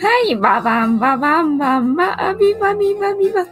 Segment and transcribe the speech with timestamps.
[0.00, 3.44] はい、ババンババンバンバ、アビバビバビバ。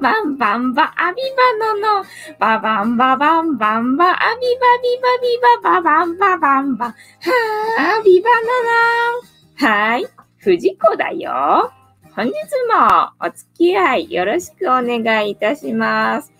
[0.00, 1.20] バンバンバ、アビ
[1.60, 2.04] バノの、
[2.38, 9.68] ババンババンバンバ、アビバビバビバ、ババンババンバ、はー、アビバノノ。
[9.68, 10.06] はい、
[10.38, 11.70] 藤子だよ。
[12.16, 16.32] 本日もお付き合いよろしくお願いいたします。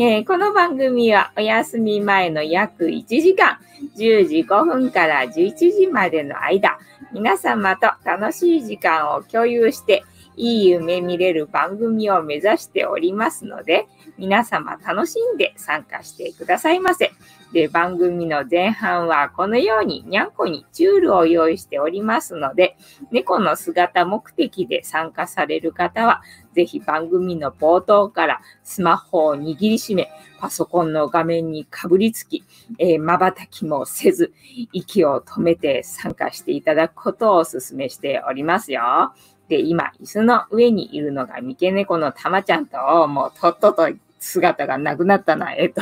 [0.00, 3.58] えーこの番組はお休み前の約1時間、
[3.96, 6.78] 10時5分から11時までの間、
[7.12, 10.04] 皆様と楽しい時間を共有して、
[10.36, 17.10] いい夢見れる番組を目指しておりますので、皆様楽しんで参加してくださいませ。
[17.52, 22.76] で、番組の前半はこのようににゃんこにチュールを用意しておりますので、
[23.10, 26.22] 猫の姿目的で参加される方は、
[26.58, 32.42] ぜひ番組の冒頭からスマホを握りしめ、パソコンの画面にかぶりつき、
[32.80, 34.32] えー瞬きもせず、
[34.72, 38.82] 息を止めて参加していただくことをお勧めしておりますよ。
[39.48, 45.80] で、今、椅子の上にいるのが三毛猫のたまちゃんと、もうとっとと姿がなくなったな、えっと、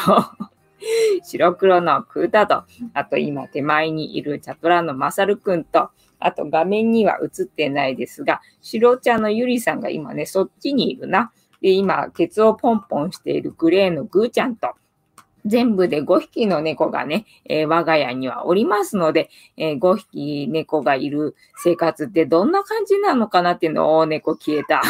[1.24, 5.88] 白黒のクータと、あと今手前にいるチャトラのマサルくんと、
[6.18, 11.32] あと画面には映ってないですが、白茶のゆりさんが今ね、そっちにいるな。
[11.60, 14.74] で、今、ケツをポンポンしているグレーのグーちゃんと、
[15.44, 24.82] 全部で5匹の猫がね、えー我が家にはおりますので、えー5匹猫がいる生活ってどんな感じなのかなっていうのを、猫消えた。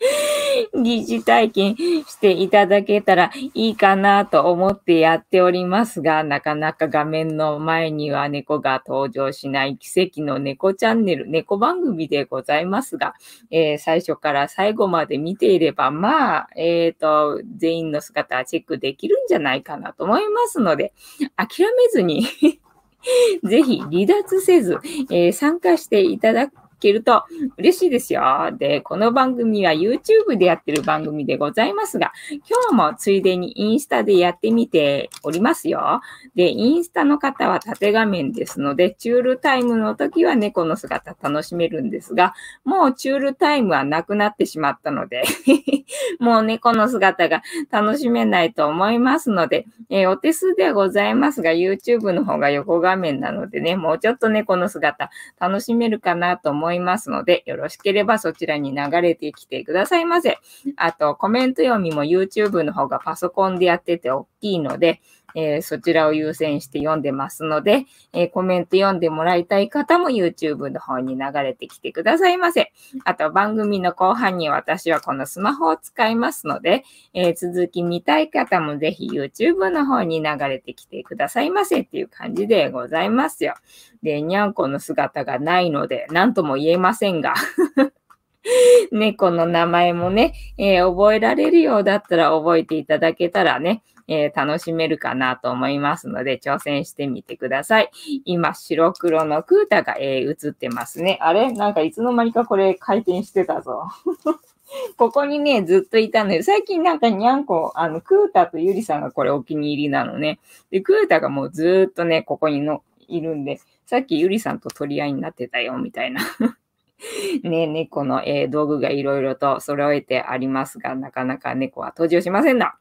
[0.74, 13.14] 疑似体験していただけたらいいかなと思ってやっておりますが、なかなか画面の前には猫が登場しない奇跡の猫チャンネル、猫番組でございますが、
[13.50, 20.92] えー最初から最後まで見ていれば、まあ、えっ、と、全員の姿はチェックできるんじゃないかなと思いますので、
[21.36, 22.24] 諦めずに
[23.44, 24.78] ぜひ離脱せず、
[25.10, 27.24] えー参加していただくけると
[27.58, 28.50] 嬉しいですよ。
[28.58, 36.00] で、この番組は YouTube でやってる番組でございますが、今日もついでにインスタでやってみておりますよ。
[36.34, 45.22] で、インスタの方は縦画面ですので、チュールタイムの時は猫の姿楽しめるんですが、もうチュールタイムはなくなってしまったので、
[46.18, 60.38] もう猫の姿が楽しめないと思いますので、えーお手数ではございますが、YouTube の方が横画面なのでね、もうちょっと猫の姿楽しめるかなと思いますいますので、よろしければそちらに流れてきてくださいませ。
[60.76, 65.00] あと、コメント読みも YouTube の方がパソコンでやってて大きいので、
[65.34, 72.72] えーそちらを優先して読んでますので、えーコメント読んでもらいたい方も YouTube の方に流れてきてくださいませ。
[73.04, 83.54] あと番組の後半に私はこのスマホを使いますので、えー続き見たい方もぜひ YouTube の方に流れてきてくださいませっていう感じでございますよ。
[84.02, 87.34] で、にゃんこの姿がないので、何とも言えませんが。
[88.90, 93.82] 猫の名前もね、えー覚えられるようだったら覚えていただけたらね、
[94.12, 97.90] えー楽しめるかなと思いますので、挑戦してみてください。
[98.24, 101.16] 今、白黒のクータが、えー映ってますね。
[101.22, 101.52] あれ？
[101.52, 103.84] なんかいつの間にかこれ回転してたぞ。
[104.96, 106.42] ここにね、ずっといたのよ。
[106.42, 110.38] 最近なんかにゃんこ、あの、クータとゆりさんがこれお気に入りなのね。
[110.70, 116.20] で、クータがもうずっとね、ここにのいるんで、さっきゆりさんと取り合いになってたよ、みたいな。
[117.42, 122.74] ね、猫の、えー道具がいろいろと揃えてありますが、なかなか猫は登場しませんな。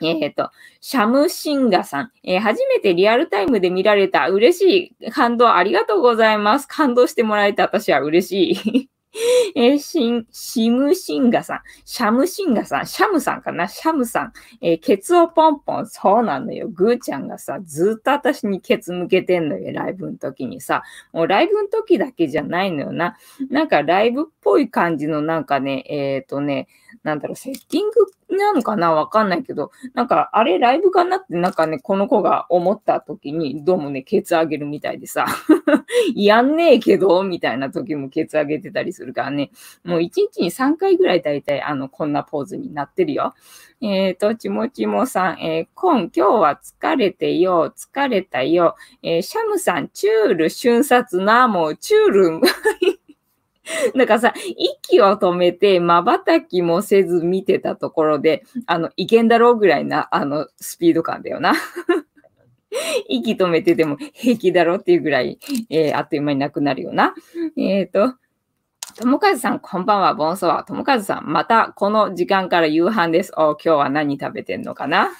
[0.22, 0.50] えっ、と、
[0.80, 6.66] シャムシンガさん、えー初めてリアルタイムで見られた嬉しい感動ありがとうございます。
[6.66, 8.90] 感動してもらえて私は嬉しい。
[9.56, 13.66] えーシン、シムシンガさん、シャムシンガさん、シャムさんかな？
[13.66, 16.68] シャムさん、えーケツをポンポン、そうなのよ。
[16.68, 20.84] グーちゃんがさ、ずっと私にケツ向けてんのよ、ライブの時にさ。
[21.12, 23.16] もうライブの時だけじゃないのよな。
[23.50, 26.68] なんかライブっぽい感じのなんかね、えっ、とね、
[27.02, 28.06] なんだろう、セッティング
[28.36, 28.92] なのかな？
[28.92, 35.26] わかんないけど、なんか、あれライブかなって、なんかね、この子が思った時に、どうもね、ケツ上げるみたいでさ、
[36.14, 39.50] やんねえけど、みたいな時もケツ上げてたりするからね、
[39.84, 43.34] もう1日に3回ぐらい大体、あの、こんなポーズになってるよ。
[43.82, 52.40] えっ、と、ちもちもさん、えー、コン、今日は疲れてよ、疲れたよ、えーシャムさん、チュール、瞬殺な、もう、チュール、
[53.96, 61.54] だかさ、息を止めて、瞬きもせず見てたところで、あの、いけんだろうぐらいな、あの、スピード感だよな。
[63.08, 65.38] 息止めてても平気だろうっていうぐらい、
[65.70, 67.14] えーあっという間になくなるよな。
[67.56, 68.14] えっ、と、
[68.96, 70.62] ともかずさん、こんばんは、ボンソワ。
[70.64, 73.32] ともかずさん、またこの時間から夕飯です。
[73.36, 75.10] お今日は何食べてんのかな？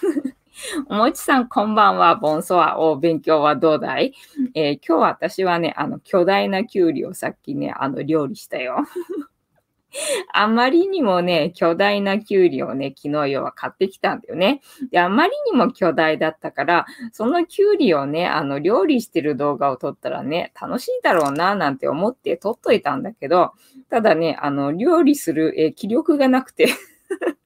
[0.89, 2.17] お もちさん、こんばんは。
[2.17, 2.79] ボンソワ。
[2.79, 4.15] お勉強はどうだい、
[4.55, 8.79] えー、今日私はね、あの、巨大なキュウリをさっきね、あの、料理したよ。
[10.33, 14.61] あまりにもね、巨大なキュウリをね、昨日要は買ってきたんだよね。
[14.91, 23.53] で、あまりにも巨大だったから、そのキュウリをね、あの、料理してる動画を撮ったらね、楽しいだろうな、なんて思って撮っといたんだけど、
[23.89, 26.69] ただね、あの、料理する、え気力がなくて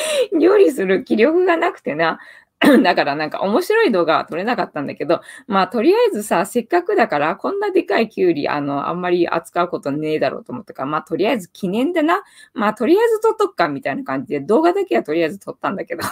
[0.38, 2.18] 料理する気力がなくてな、
[2.82, 12.22] だからなんか面白い動画は撮れなかったんだけど、まあとりあえずさ、せっかくだからこんなでかいキュウリ、あの、あんまり扱うことねえだろうと思ったから、まあとりあえず記念でな、
[12.54, 16.02] まあとりあえず撮っとくかみたいな感じで動画だけはとりあえず撮ったんだけど。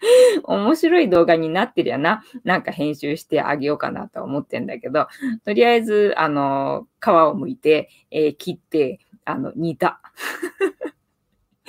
[0.44, 5.08] 面白い動画になってりゃな、なんか編集してあげようかなと思ってんだけど、
[5.44, 10.00] とりあえず、あの、皮を剥いて、えー、切って、あの、煮た。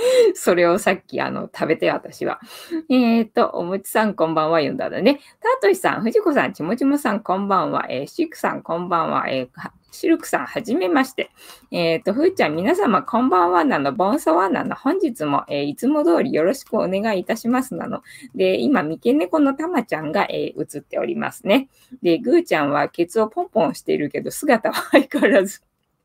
[0.36, 2.40] それをさっきあの食べて私は。
[2.90, 5.20] えっ、ー、と、おもちさんこんばんは読んだだね。
[5.40, 7.86] たとしさん、藤子さん、ちもちもさんこんばんは。
[7.90, 9.26] えー、シクさんこんばんは。
[9.30, 11.32] えー、シルクさん、はじめまして。
[11.72, 18.02] えっ、ー、と、ふーちゃん、皆様、こんばんはなの、ボンソワなの、本日も、えー、いつも通りよろしくお願いいたしますなの。
[18.34, 21.70] で、今、三毛猫のたまちゃんが、えー、映っておりますね。
[22.02, 25.62] で、ぐーちゃんは、ケツをポンポンしているけど、姿は相変わらず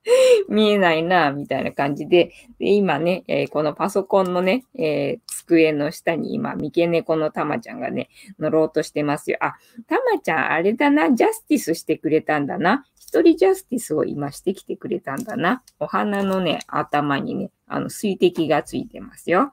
[0.49, 8.09] 見えないな、みたいな感じで、で今ね、えー、このパソコンのね、えー、机の下に今、三毛猫のたまちゃんがね、
[8.39, 9.39] 乗ろうとしてますよ。
[9.41, 9.55] あ、
[9.89, 12.85] たまちゃん、あれだな、ジャスティスしてくれたんだな。
[12.99, 15.63] 一人ジャスティスを今してきてくれたんだな。
[15.79, 19.53] お花のね、頭にね、あの、水滴がついてますよ。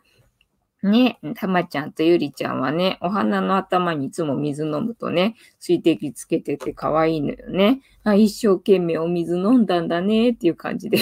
[0.84, 7.82] ね、たまちゃんとゆりちゃんはね、お花の頭にいつも水飲むとね、水滴つけてて可愛いのよね。
[8.04, 10.98] あ一生懸命お水飲んだんだねっていう感じで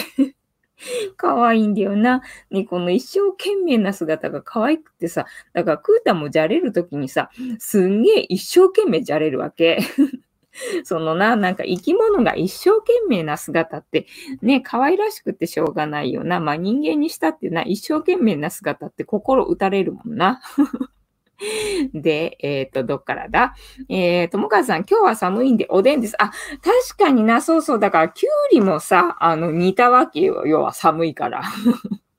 [1.16, 2.22] 可愛いんだよな。
[2.50, 9.78] ね、この一生懸命な姿が可愛くてさ、だからクータもじゃれるときにさ、すんげえ一生懸命じゃれるわけ。
[10.84, 14.06] そのな、なんか生き物が一生懸命な姿って、
[14.42, 16.40] ね、可愛らしくてしょうがないよな。
[16.40, 20.40] まあ人間にしたってな、一生懸命な姿って心打たれるもんな。
[21.92, 23.54] で、えっ、ー、と、どっからだ？
[23.88, 26.14] えー、ともかさん、今日は寒いんでおでんです。
[26.22, 26.30] あ、
[26.62, 27.78] 確かにな、そうそう。
[27.80, 30.46] だから、きゅうりもさ、あの、煮たわけよ。
[30.46, 31.42] 要は寒いから。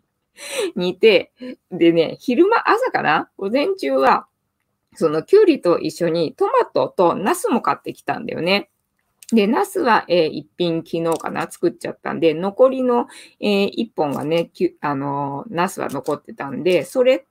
[0.76, 1.32] 煮て、
[1.72, 3.30] でね、昼間、朝かな？
[3.38, 4.28] 午前中は、
[4.96, 8.70] そのきゅうりと一緒にトマトとナスも買ってきたんだよね。
[9.32, 13.08] で、ナスは、えー、一品昨日かな作っちゃったんで、残りの、
[13.40, 14.52] えー、一本はね、
[14.82, 17.26] あのー、ナスは残ってたんで、それと、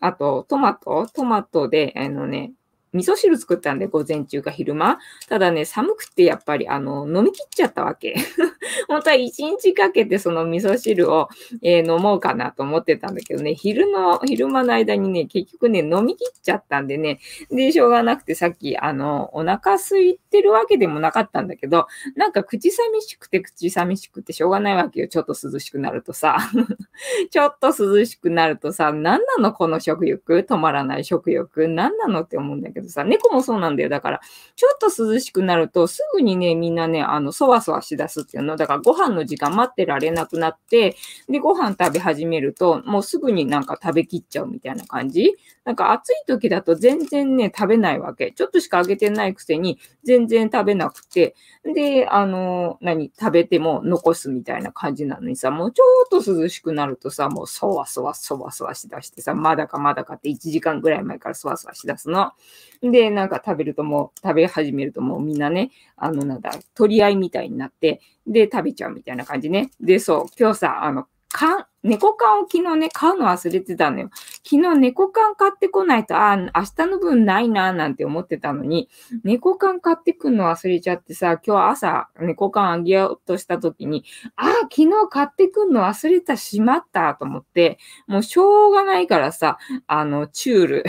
[0.00, 2.52] あと、トマト、トマトで、あのね、
[2.98, 4.98] 味噌汁作ったんで、午前中か昼間。
[5.28, 8.16] ただね、寒くてやっぱり、あの、飲み切っちゃったわけ。
[8.88, 11.28] 本当は一日かけてその味噌汁を、
[11.62, 21.86] えー、飲もうかなと思ってたんだけどね、昼の、昼間の間にね、結局ね、飲み切っちゃったんでね、で、しょうがなくてさっき、あの、お腹空いてるわけでもなかったんだけど、
[22.16, 25.08] なんか口寂しくて口寂しくてしょうがないわけよ。
[25.08, 26.38] ちょっと涼しくなるとさ。
[27.30, 30.38] ちょっと涼しくなるとさ、何なのこの食欲？
[30.48, 33.88] 止まらない食欲何なのって思うんだけど、どさ、猫もそうなんだよ。
[33.88, 34.20] だから、
[34.56, 38.56] ちょっと涼しくなると、すぐにね、みんなね、あの、そわそわしだすっていうの。
[38.56, 40.96] だから、ご飯の時間待ってられなくなって、
[41.28, 45.36] で、ご飯食べ始めると、もうすぐになんか食べきっちゃうみたいな感じ
[45.68, 48.32] なんか暑い時だと全然ね、食べないわけ。
[48.32, 62.32] ちょっとしかあげてないくせに、全然食べなくて、で、あの、何、食べても残すみたいな感じなのにさ、もうちょっと涼しくなるとさ、もうそわそわそわそわしだしてさ、まだかまだかって1時間ぐらい前からそわそわしだすの。
[62.80, 69.70] で、なんか食べるともう、食べ始めるともうみんなね、あの、なんだ、取り合いみたいになって、で、食べちゃうみたいな感じね。
[69.82, 74.10] で、そう、今日さ、あの、缶、猫缶を昨日ね、買うの忘れてたのよ。
[74.44, 78.90] 昨日猫缶買ってこないと、ああ、明日の分ないな、なんて思ってたのに、
[79.24, 84.04] 猫缶買ってくんの忘れちゃってさ、今日朝猫缶あげようとした時に、
[84.36, 90.84] ああ、昨日買ってくんの忘れた、しまったと思って、もうしょうがないからさ、あの、チュール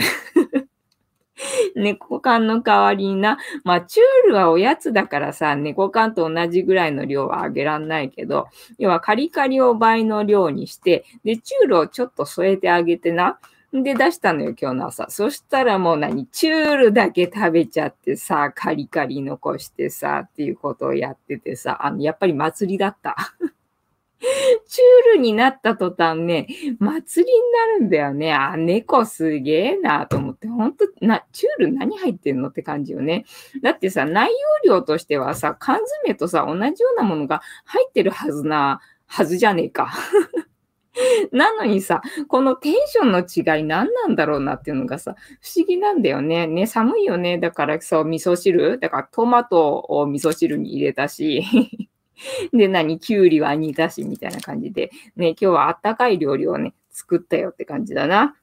[1.74, 3.38] 猫缶の代わりにな。
[3.64, 13.38] まあ、チュールはおやつだからさ、猫缶と同じぐらいの量はあげらんないけど、要はカリカリを倍の量にして、で、チュールをちょっと添えてあげてな。
[13.72, 15.06] で、出したのよ、今日の朝。
[15.10, 23.16] そしたらもう何、チュールだけ食べちゃってさ、カリカリ残してさ、っていうことをやっててさ、あの、やっぱり祭りだった。
[24.66, 26.46] チュールになった途端ね、
[26.78, 28.34] 祭りになるんだよね。
[28.34, 33.24] あ、猫すげえなと思って、ほんと、な、チュール何入ってんのって感じよね。
[33.62, 34.30] だってさ、内
[34.64, 39.90] 容量としてはさ、缶詰とさ、同じようなものが入ってるはずな、はずじゃねえか。
[41.32, 46.46] なのにさ、このテンションの違い何なんだろうなっていうのがさ、不思議なんだよね。
[46.46, 47.38] ね、寒いよね。
[47.38, 48.78] だからそう、味噌汁？
[48.78, 51.42] だからトマトを味噌汁に入れたし、
[52.52, 58.36] で、何きゅうりは煮たし、みたいな感じで、ね、今日はあったかい料理をね、作ったよって感じだな。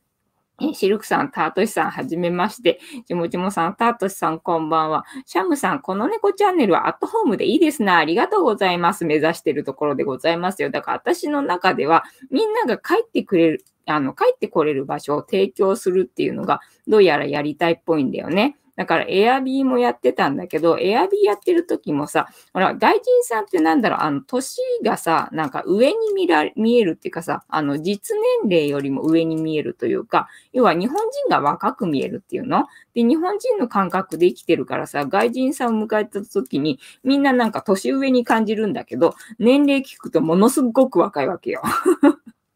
[0.60, 2.80] えシルクさん、タートシさん、はじめまして。
[3.06, 5.06] ちもちもさん、タートシさん、こんばんは。
[5.28, 7.98] シャムさん、この猫チャンネルはアットホームでいいですな。
[7.98, 9.06] ありがとうございます。
[9.06, 10.72] 目指してるところでございますよ。
[10.72, 18.58] だから私の中では、みんなが帰ってくれる、あの、帰ってこれる場所を提供するっていうのが、どうやらやりたいっぽいんだよね。
[18.78, 32.68] だからエアビーもやってたんだけど、エアビーやってる時もさ、ほら、外人さんってなんだろう、あの、年がさ、なんか上に見ら見えるっていうかさ、あの、実年齢よりも上に見えるというか、要は日本人が若く見えるっていうの？
[32.94, 41.64] で、日本人の感覚で生きてるからさ、外人さんを迎えた時に、みんななんか年上に感じるんだけど、年齢聞くとものすごく若いわけよ。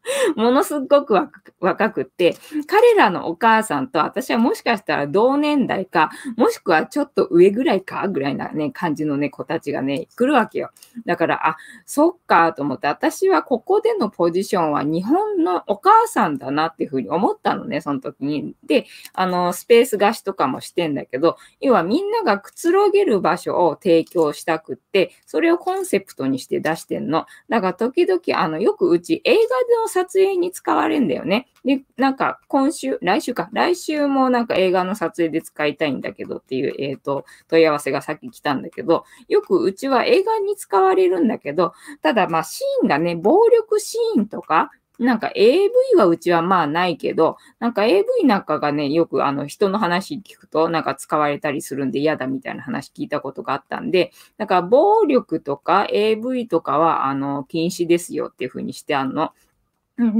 [0.35, 1.15] ものすごく
[1.59, 2.35] 若くって、
[2.67, 10.71] 彼らのお母さんと私はもしかしたら同年代か、もしくはちょっと上ぐらいかぐらいなね、感じのね、子たちがね、来るわけよ。
[11.05, 18.55] だから、あ、そっかと思って、私はここでのポジションは日本のお母さんだなっていうふうに思ったのね、その時に。
[18.63, 27.25] で、あの、スペース貸しとかもしてんだけど、要はみんながくつろげる場所を提供したくって、それをコンセプトにして出してんの。
[27.49, 29.39] だから時々、あの、よくうち映画
[29.81, 31.47] の撮影に使われるんだよね。
[31.63, 44.71] で、なんか今週、来週か、来週もなんか映画の撮影で使いたいんだけどっていう、えっ、ー、と、問い合わせがさっき来たんだけど、よくうちは映画に使われるんだけど、ただまあシーンがね、暴力シーンとか、
[45.01, 59.33] なんか AV はうちはまあないけど、なんか AV なんかがね、よくあの人の話聞くとなんか使われたりするんで嫌だみたいな話聞いたことがあったんで、だから暴力とか AV とかはあの禁止ですよっていうふうにしてあんの。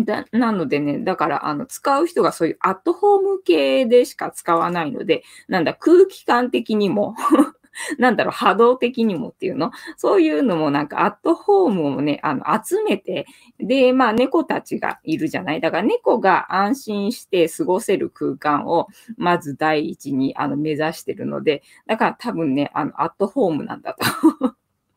[0.06, 7.16] だなのでね、だから、あの、使う人がそういうアットホーム系でしか使わないので、なんだ、空気感的にも
[7.98, 9.72] なんだろう、波動的にもっていうの？
[9.98, 13.26] そういうのもなんかアットホームをね、あの、集めて、
[13.60, 15.62] で、まあ猫たちがいるじゃない？
[15.62, 24.06] だから猫が安心して過ごせる空間を、まず第一にあの目指してるので、だから多分ね、あの、アットホームなんだと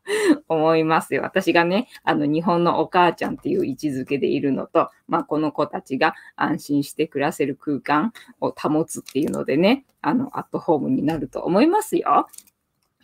[0.47, 1.21] 思いますよ。
[1.23, 12.27] 私がね、あの、日本のお母ちゃんっていう位置づけでいるのと、まあ、この子たちが安心して暮らせる空間を保つっていうのでね、あの、アットホームになると思いますよ。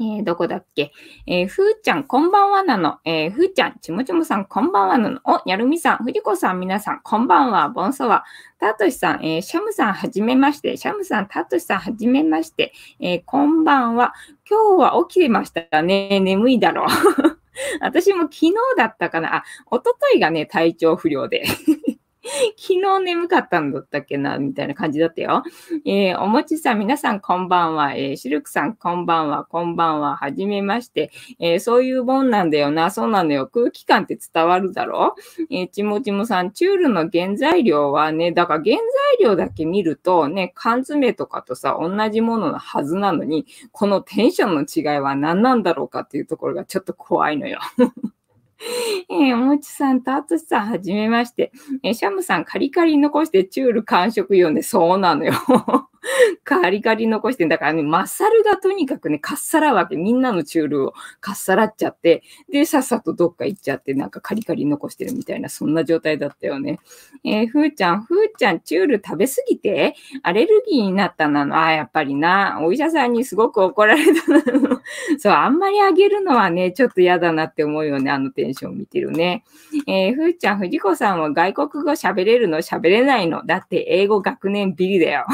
[0.02, 0.92] えー、どこだっけ？
[1.28, 2.98] えー、ふーちゃん、こんばんはなの。
[3.06, 5.20] えー、ふーちゃん、ちもちもさん、こんばんはなの。
[5.26, 7.70] お、にゃるみさん、ふじこさん、みなさん、こんばんは。
[7.70, 8.24] ボンソワ。
[8.60, 10.76] たとしさん、えー、シャムさん、はじめまして。
[10.76, 12.74] シャムさん、たとしさん、はじめまして。
[13.00, 14.14] えー、こんばんは。
[14.50, 16.20] 今日は起きてましたね。
[16.20, 16.88] 眠いだろう。
[17.82, 19.36] 私も昨日だったかな。
[19.36, 21.44] あ、おとといがね、体調不良で
[22.56, 25.44] 昨日眠かったんだったっけな、みたいな感じだったよ。
[25.86, 27.96] えー、おもちさん、皆さんこんばんは。
[27.96, 29.46] えー、シルクさんこんばんは。
[29.46, 30.16] こんばんは。
[30.16, 31.12] はじめまして。
[31.40, 32.92] えー、そういうもんなんだよな。
[32.92, 33.48] そうなのよ。
[33.48, 35.16] 空気感って伝わるだろ？
[35.50, 47.60] え、ちもちもさん、チュールの原材料はね、だから原材料だけ見るとね、缶詰とかとさ、同じもののはずなのに、このテンションの違いは何なんだろうかっていうところがちょっと怖いのよ。
[49.10, 51.52] えー、おもちさんとあつしさん、はじめまして。
[51.84, 55.34] えー、シャムさん、カリカリ残してチュール完食用で、そうなのよ。
[56.44, 59.96] カリカリ残してんだからね、マッサルがとにかくね、かっさらうわけ。
[59.96, 66.80] みんなのチュールをかっさらっちゃって、で、さっさとどっか行っちゃって、なんかカリカリ残してるみたいな、そんな状態だったよね。
[67.24, 71.62] えー、ふーちゃん、ふーちゃん、チュール食べすぎて、アレルギーになったなの？
[71.62, 74.82] あ、やっぱりな、お医者さんにすごく怒られたなの。
[75.20, 79.44] そう、あんまりあげるのはね、ちょっと嫌だなって思うよね、あのテンション見てるね。
[79.88, 82.58] えー、ふーちゃん、藤子さんは外国語喋れるの？
[82.58, 83.46] 喋れないの？
[83.46, 85.26] だって英語学年ビリだよ。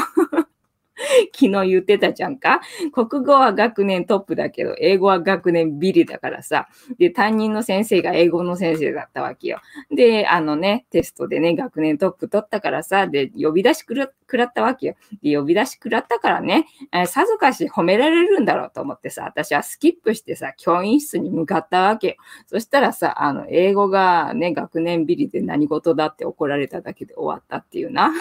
[1.32, 2.60] 昨日言ってたじゃんか。
[2.92, 6.68] 国語は学年トップだけど、英語は学年ビリだからさ。
[6.98, 9.60] で、担任の先生が英語の先生だったわけよ。
[9.90, 14.94] で、あのね、テストでね、学年トップ取ったからさ、で、呼び出しくらったわけよ。
[15.22, 22.14] で、呼び出しくらったからね、えさぞかし褒められるんだろうと思ってさ、私はスキップしてさ、教員室に向かったわけよ。
[22.46, 28.12] そしたらさ、あの、英語がね、学年ビリで何事だって怒られただけで終わったっていうな。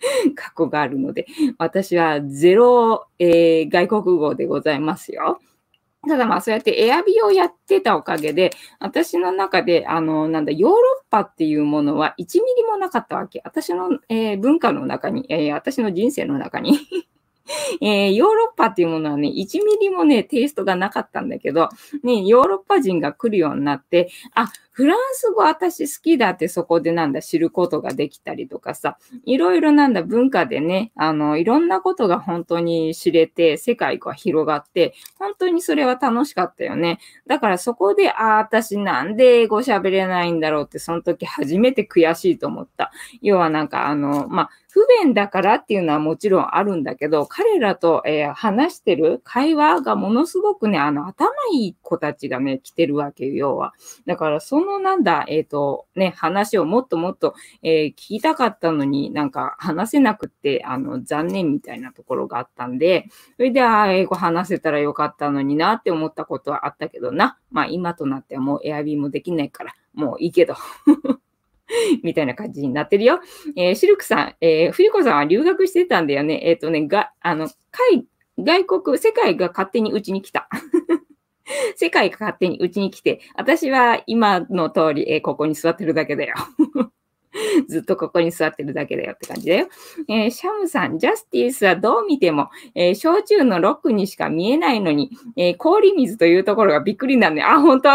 [0.34, 1.26] 過去があるので、
[1.58, 5.40] 私はゼロ、えー、外国語でございますよ。
[6.06, 13.42] ただまあそうやってエアビをやってたおかげで、私の中で、あの、なんだ、ヨーロッパっていうものは1ミリもなかったわけ。
[13.44, 16.78] 私の、えー、文化の中に、えー、私の人生の中に
[17.80, 21.68] えー、ヨーロッパっていうものはね、1ミリもね、テイストがなかったんだけど、
[22.02, 37.00] ね、ヨーロッパ人が来るようになって、あ、フランス語私好きだってそこでなんだ知ることができたりとかさ、いろいろなんだ文化でね、あの、いろんなことが本当に知れて、世界が広がって、本当にそれは楽しかったよね。
[37.26, 42.92] だからそこで、ああ、私なんで英語喋れないんだろうって、その時初めて悔しいと思った。
[43.20, 53.74] 要はなんかあの、まあ、不便だからっていうのはもちろんあるんだけど、彼らと、えー、話してる会話がものすごくね、あの、頭いい子たちがね、来てるわけよ、要は。
[54.06, 67.36] だから、そのなんだ、えっ、ー、と、ね、話をもっともっと、えー、聞きたかったのになんか話せなくって、あの、残念みたいなところがあったんで、それで、ああ、英語話せたらよかったのになって思ったことはあったけどな。
[67.50, 70.54] まあ、今となってはもうエアビーもできないから、もういいけど。
[72.02, 73.20] みたいな感じになってるよ。
[73.56, 76.40] えー、シルクさん、えー、冬子さんは留学してたんだよね。
[76.44, 78.06] えっ、ー、とね、が、あの、海、
[78.38, 80.48] 外国、世界が勝手にうちに来た。
[81.76, 86.34] 世界が勝手にうちに来て、私は今の通り、えー、ここに座ってるだけだよ。
[87.68, 89.68] ずっとここに座ってるだけだよって感じだよ。
[90.08, 97.90] えー、シャムさん、ジャスティスはどう見ても、えー、焼酎のロックにしか見えないのに、えー、氷水というところがびっくりなんで、あ、本当？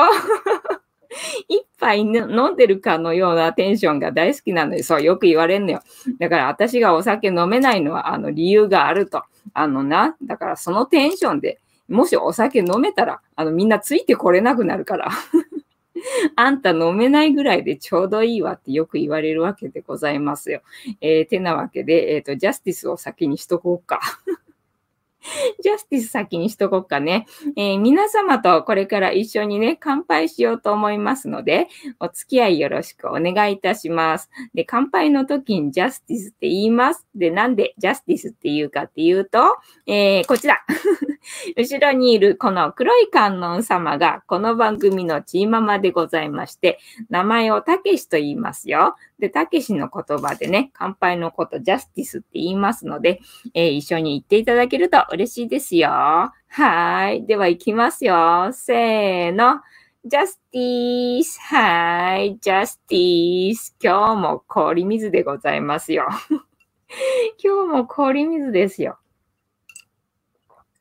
[1.48, 5.82] 一杯飲んでるかのようなテンションが大好きなので、そう、よく言われんのよ。
[6.20, 9.24] だから私がお酒飲めないのは、あの、理由があると。
[9.54, 15.10] あのな、だからそのテンションで、もしお酒飲めたら、あの、みんなついてこれなくなるから。
[16.36, 20.62] あんた飲めないぐらいでちょうどいいわってよく言われるわけでございますよ。
[21.00, 24.02] えー、てなわけで、えっ、ー、と、ジャスティスを先にしとこうか。
[25.62, 27.26] ジャスティス先にしとこうかね。
[27.56, 31.68] えー、皆様とこれから一緒にね、乾杯しようと思いますので、
[32.00, 34.30] お付き合いよろしくお願いいたします。
[34.54, 37.08] で、乾杯の時にジャスティスって言います。
[37.16, 39.40] で、なんでジャスティスって言うかっていうと、
[39.88, 40.60] えー、こちら。
[41.56, 48.96] 後ろにいるこの黒い観音様がこの番組のチーママでございまして、名前をたけしと言いますよ。
[49.24, 53.22] で、たけしの言葉でね、乾杯のことジャスティスって言いますので、
[53.54, 55.88] えー、一緒に言っていただけると嬉しいですよ。
[55.90, 57.26] はい。
[57.26, 58.50] では行きますよ。
[58.52, 59.62] せーの。
[60.04, 61.40] ジャスティース。
[61.40, 62.38] はい。
[62.42, 63.74] ジャスティース。
[63.82, 66.10] 今日も氷水でございますよ。
[67.42, 68.98] 今日も氷水ですよ。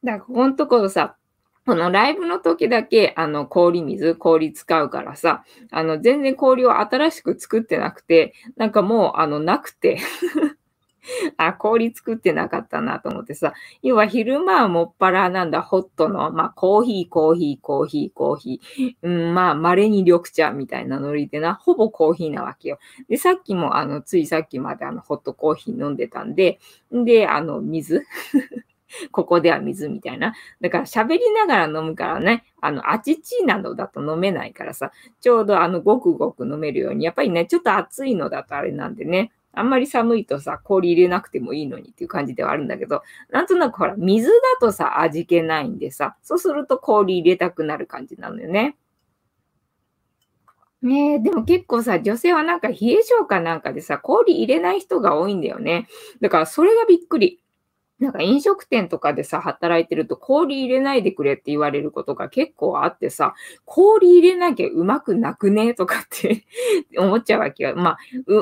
[0.03, 1.17] だから、ここのところさ、
[1.65, 9.99] このライブの時だけ、あの、氷水、氷使うからさ、あの、全然氷を新しく作ってなくて、なんかもう、あの、なくて。
[11.37, 22.79] あ、氷作ってなかったなと思ってさ、要は昼間はもっぱらなんだ、ホットの、まあ、コーヒー、コーヒー、コーヒー、コーヒー、うん、まあ、稀に緑茶みたいなノリでな、ほぼコーヒーなわけよ。
[23.09, 26.61] で、さっきも、あの、ついさっきまであの、ホットコーヒー飲んでたんで、
[26.93, 28.05] で、あの、水。
[29.11, 30.35] ここでは水みたいな。
[30.61, 48.77] だから喋りながら飲むからね、あの、あちちなどだと飲めないからさ、ちょうどあの、ごくごく飲めるように、やっぱりね、ちょっと暑いのだとあれなんでね、あんまり寒いとさ、氷入れなくてもいいのにっていう感じではあるんだけど、なんとなくほら、水だとさ、味気ないんでさ、そうすると氷入れたくなる感じなのよね。
[50.83, 55.87] ねえ、でも結構さ、女性はなんか冷え性かなんかでさ、氷入れない人が多いんだよね。
[56.21, 57.42] だからそれがびっくり。
[58.03, 63.35] なんか飲食店とかでさ、働いてると氷入れないでくれって言われることが結構あってさ、
[63.65, 65.73] 氷入れなきゃうまくなくね？
[65.75, 66.45] とかって
[66.99, 67.77] 思っちゃうわけよ。
[67.77, 67.99] まあ、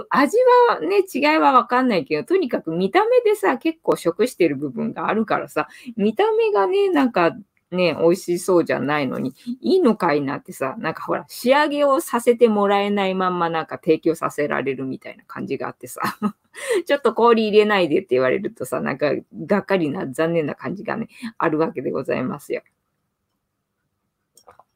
[0.08, 0.38] 味
[0.70, 7.36] はね、違いはわかんないけど、とにかく見た目でさ、結構食してる部分があるからさ、見た目がね、なんか
[7.70, 16.00] ね、美味しそうじゃないのに、いいのかいなってさ、なんかほら、仕上げをさせてもらえないまんまなんか提供させられるみたいな感じがあってさ、
[16.86, 19.12] ちょっと氷入れないでって言われるとさ、なんか
[19.46, 22.62] がっかりな、残念な感じがね、あるわけでございますよ。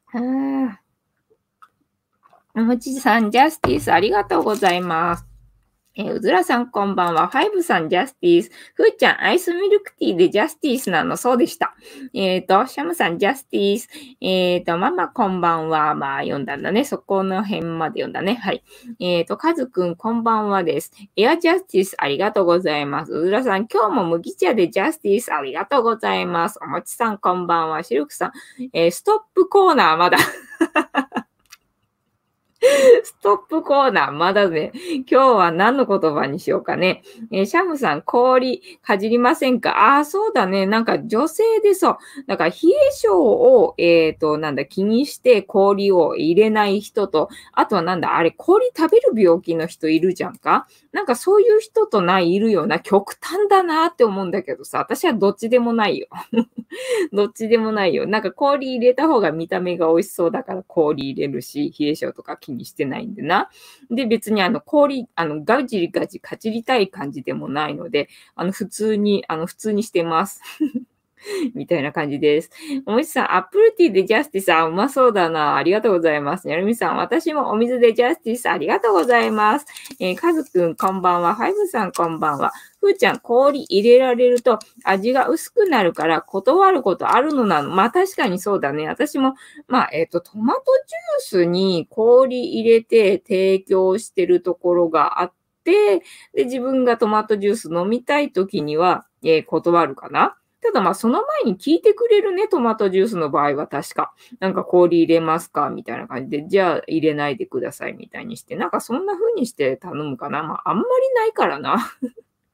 [0.07, 0.79] は
[2.55, 2.61] あ。
[2.61, 5.24] もちさん、ジャスティス、ありがとうございます。
[5.97, 7.27] えー、うずらさんこんばんは。
[7.27, 8.51] ファイブさん、ジャスティス。
[8.73, 11.73] ふーちゃん、アイスミルクティーでジャスティスなのそうでした。
[12.13, 13.87] えっ、ー、と、シャムさん、ジャスティス。
[14.19, 15.95] えっ、ー、と、ママこんばんは。
[15.95, 16.83] まあ、読んだんだね。
[16.83, 18.35] そこの辺まで読んだね。
[18.35, 18.61] はい。
[18.99, 20.91] えっ、ー、と、カズくん、こんばんはです。
[21.15, 23.13] エアジャスティス、ありがとうございます。
[23.13, 26.59] うずらさん、今日も麦茶でジャスティス、ありがとうございます。
[26.61, 27.83] おもちさん、こんばんは。
[27.83, 28.31] シルクさん、
[28.73, 30.17] えストップコーナー、まだ
[33.03, 34.71] ストップコーナー、まだね、
[35.09, 37.03] 今日は何の言葉にしようかね。
[37.31, 39.95] えー、シャムさん、氷かじりませんか？
[39.95, 40.65] ああ、そうだね。
[40.65, 41.97] なんか女性でそう。
[42.27, 42.55] だから冷
[42.89, 50.67] え性を、えっ、ー、と、なんだ、気にして氷を入れない人と、あとはなんだ、あれ、氷食べる病気の人いるじゃんか？
[50.91, 56.07] なんかそういう人とない、いるような極端だなって思うんだけどさ、私はどっちでもないよ。
[57.11, 58.07] どっちでもないよ。
[58.07, 63.49] なんか氷入れた方が見た目が美味しそうだから氷入れるし、冷え性とか気ににしてないんでな。
[63.89, 70.41] で、別にあの氷、あのガジリガジかじりたい感じでもないので、あの普通に、あの普通にしてます。
[71.53, 72.49] みたいな感じです。
[72.85, 75.55] もちさん、アップルティーでジャスティス、あ、うまそうだな。
[75.55, 76.47] ありがとうございます。
[76.47, 79.65] やるみさん、私もお水でジャスティス、ありがとうございます。
[79.99, 81.35] えー、かずくん、こんばんは。
[81.35, 82.51] ファイブさん、こんばんは。
[82.79, 87.69] ふーちゃん、氷入れられると味が薄くなるから断ることあるのなの。
[87.71, 88.87] まあ確かにそうだね。
[88.87, 89.35] 私も、
[89.67, 90.61] まあ、えっ、ー、と、トマト
[91.21, 95.33] ジュースに氷入れて提供してるところがあっ
[95.63, 100.37] て、で、自分がトマトジュース飲みたい時には、えー、断るかな。
[100.65, 104.13] ただまあその前に聞いてくれるね、トマトジュースの場合は確か。
[104.39, 110.41] なんか氷入れますかみたいな感じで、じゃあ入れないでくださいみたいにして、なんかそんな風にして頼むかな。
[110.41, 111.77] まああんまりないからな。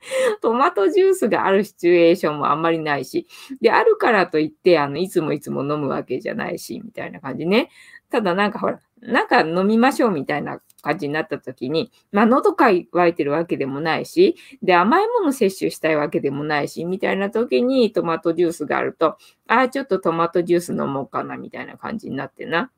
[0.42, 3.28] トマトジュースがあるシチュエーションもあんまりないし、
[3.62, 7.70] で、あるからといって、あの、いつもいつも飲むわけじゃないし、みたいな感じね。
[8.10, 22.72] ただなんかほら、なんか飲みましょうみたいな感じになった時に、まあ、喉乾いてるわけでもないし、で、甘いもの摂取したいわけでもないし、みたいな時にトマトジュースがあると、ああ、ちょっとトマトジュース飲もうかな、みたいな感じになってな。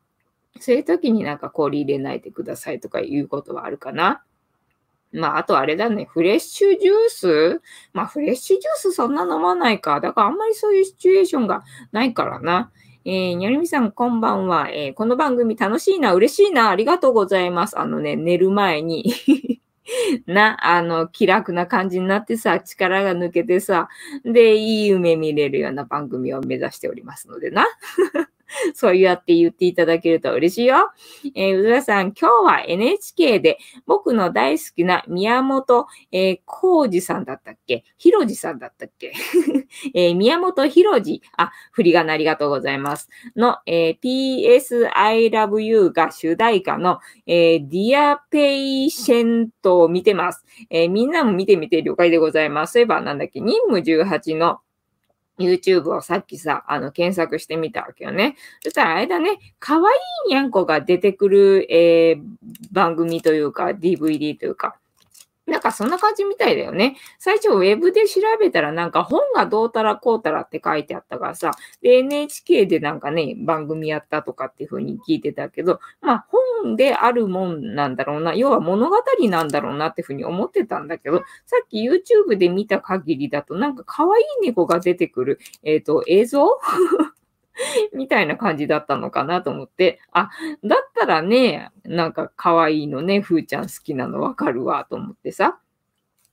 [0.60, 4.24] そういう時になんか氷入れないでくださいとかいうことはあるかな。
[5.12, 7.62] まあ、あとあれだね、フレッシュジュース？
[7.92, 10.00] まあ、フレッシュジュースそんな飲まないか。
[10.00, 12.72] だからあんまりそういうシチュエーションがないからな。
[13.06, 14.70] えー、にゃりみさん、こんばんは。
[14.70, 17.78] えー、この番組楽しいな、嬉しいな、ありがとうございます。
[17.78, 19.14] あのね、寝る前に
[20.26, 23.90] な、あの、気楽な感じになってさ、力が抜けてさ、
[24.24, 27.68] で、いい夢見れるような番組を目指しておりますのでな。
[28.74, 30.92] そうやって言っていただけると嬉しいよ。
[31.36, 37.84] えー、うずらさん、今日は NHK で僕の大好きな宮本、えー、浩二さんだったっけ？
[37.98, 39.14] ひろじさんだったっけ、
[39.94, 43.10] えー、宮本ひろじ、あ、振り仮名ありがとうございます。
[43.36, 50.46] の、えー、PS I Love You が主題歌の、えー、Dear Patient を見てます。
[50.70, 52.74] えー、みんなも見てみて了解でございます。
[52.74, 54.60] そういえばなんだっけ、任務18の
[55.40, 58.36] YouTube をさっきさ、あの、検索してみたわけよね。
[58.62, 59.82] そしたらあれだね、可愛
[60.28, 62.24] いにゃんこが出てくる、えー、
[62.72, 64.76] 番組というか、DVD というか、
[65.46, 66.96] なんかそんな感じみたいだよね。
[67.20, 71.52] 最初ウェブで調べたらなんか本がどうたらこうたらって書いてあったからさ、
[71.82, 76.26] で NHK でなんかね、番組やったとかっていう風に聞いてたけど、まあ
[76.64, 78.98] 本であるもんなんだろうな、要は物語
[79.30, 86.48] なんだろうなっていう風に思ってたんだけど、さっき YouTube で見た限りだとなんか可愛い猫が出てくる、えっ、ー、と、映像？
[87.94, 90.30] みたいな感じだったのかなと思って、あ、
[90.64, 95.60] だったらね、なんか可愛いのね、ふーちゃん好きなのわかるわと思ってさ。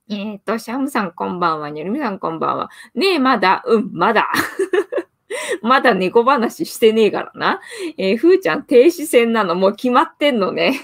[0.09, 2.71] えっ、ー、と、シャムさんこんばんは、にゃるみさんこんばんは。
[2.95, 4.29] ねえ、まだ、うん、まだ。
[5.63, 7.61] まだ猫話してねえからな。
[7.97, 10.81] えー、ふーちゃん停止線なのもう決まってんのね。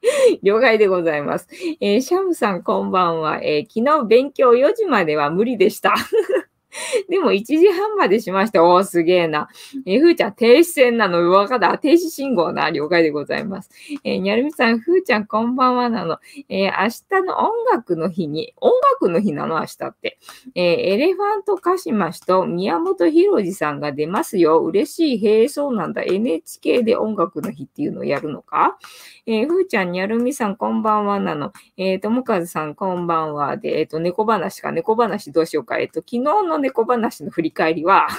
[0.42, 1.48] 了解でございます。
[1.80, 3.40] えー、シャムさんこんばんは。
[3.42, 5.94] えー、昨日勉強4時までは無理でした。
[7.08, 8.64] でも1時半までしました。
[8.64, 9.48] おー、すげえな。
[9.86, 11.30] えー、ふーちゃん、停止線なの？
[11.30, 11.78] わかった。
[11.78, 12.70] 停止信号な。
[12.70, 13.70] 了解でございます。
[14.04, 16.18] えー、にゃるみさん、ふーちゃん、こんばんはなの。
[16.48, 20.18] えー、明日の音楽の日に、音楽の日なの明日って。
[20.54, 24.60] えー、エレファントカシマシと宮本浩次さんが出ますよ。
[24.60, 25.26] 嬉しい。
[25.26, 26.02] へえ、そうなんだ。
[26.02, 28.78] NHK で音楽の日っていうのをやるのか？
[29.26, 31.52] えー、ふーちゃん、にゃるみさん、こんばんはなの。
[31.76, 33.56] えー、ともかずさん、こんばんは。
[33.56, 34.72] で、えっ、ー、と、猫話か。
[34.72, 35.78] 猫話どうしようか。
[35.78, 38.08] えっ、と、昨日の猫猫話の振り返りは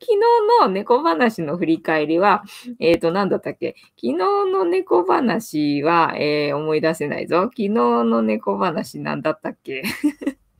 [0.00, 0.16] 昨日
[0.60, 2.44] の猫話の振り返りは、
[2.80, 3.74] えっ、ー、と、なんだったっけ？
[3.96, 4.12] 昨日
[4.52, 7.44] の猫話は、えー、思い出せないぞ。
[7.44, 9.82] 昨日の猫話なんだったっけ？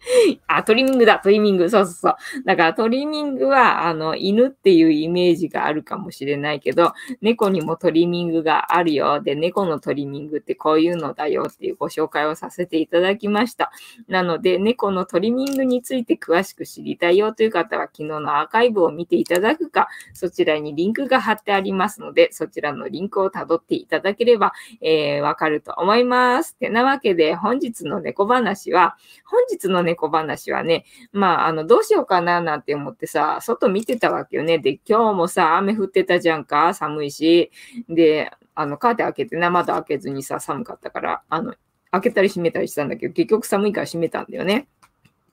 [0.46, 1.68] あ、トリミングだ、トリミング。
[1.70, 2.14] そうそうそう。
[2.44, 9.20] だからトリミングは、あの、犬っていうイメージがあるかもしれないけど、猫にもトリミングがあるよ。
[9.20, 13.72] で、猫のトリミングってこういうのだよっていうご紹介をさせていただきました。
[14.08, 26.56] なので、猫のトリミングについて詳しく知りたいよという方は、昨日のアーカイブを見ていただくか、そちらにリンクが貼ってありますので、そちらのリンクを辿っていただければ、えー、わかると思います。
[26.56, 34.58] てなわけで、本日の猫話は、本日の猫猫話はね、まあ、あの、どうしようかななんて思ってさ、外見てたわけよね。
[34.58, 37.50] で、今日もさ、雨降ってたじゃんか、寒いし。
[37.88, 41.54] で、あの、カーテン開けてな、窓開けずにさ、寒かったから、あの、
[41.90, 44.68] 開けたり閉めたりしたんだけど、結局寒いから閉めたんだよね。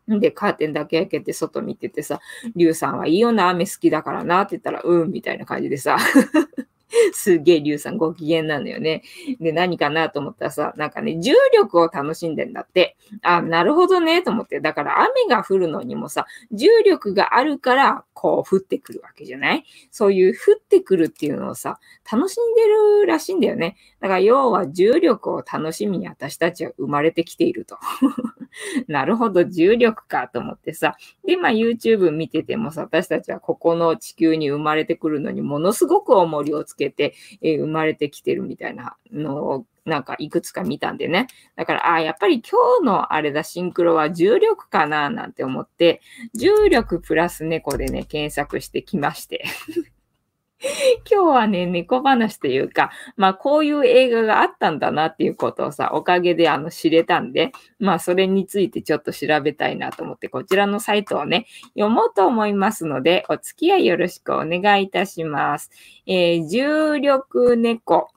[0.07, 2.19] で、カーテンだけ開けて外見ててさ、
[2.55, 5.97] リュウさんはいいよな、雨好きだからなって言ったら、うん、みたいな感じでさ、
[7.13, 9.03] すげえ、リュウさんご機嫌なのよね。
[9.39, 12.95] で、何かなと思ったらさ、なんかね、重力を楽しんでんだって。
[13.21, 14.59] あ、なるほどね、と思って。
[14.59, 19.65] だから雨が降るのにもさ、重力があるから、こう降ってくるわけじゃない？
[19.89, 21.79] そういう降ってくるっていうのをさ、
[22.11, 23.77] 楽しんでるらしいんだよね。
[23.99, 27.77] だから要は重力を楽しみに私たちは生まれてきていると。
[28.87, 30.97] なるほど、重力かと思ってさ。
[31.25, 41.27] で、まあ YouTube 見ててもさ、私たちはここの地球に生まれてくるのにものすごく重りをつけけて、えー、生まれてきてるみたいなのをなんかいくつか見たんでね。
[41.55, 46.01] だから、ああ、やっぱり今日のあれだ、シンクロは重力かななんて思って、
[46.35, 49.43] 重力プラス猫でね、検索してきまして
[51.11, 65.71] 今日はね、猫話というか、まあこういう映画があったんだなっていうことをさ、おかげであの知れたんで、まあそれについてちょっと調べたいなと思って、こちらのサイトをね、読もうと思いますので、お付き合いよろしくお願いいたします。
[66.05, 68.09] えー、重力猫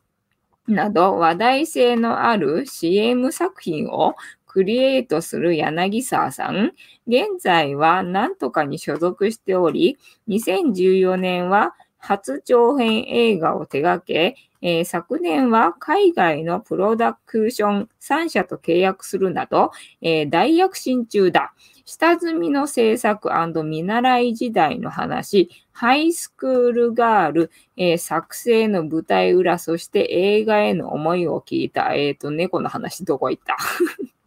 [0.69, 6.73] など話題性のある CM 作品をクリエイトする柳沢さん。
[7.07, 21.55] 現在は何とかに所属しており、2014年は初長編映画を手掛け、えー、昨年は海外のプロダクション3社と契約するなど、えー、大躍進中だ。
[21.87, 23.31] 下積みの制作
[23.65, 33.57] 見習い時代の話、ハイスクールガール、えー、作成の舞台裏、そして映画への思いを聞いた、えっ、ー、と、猫の話どこ行った？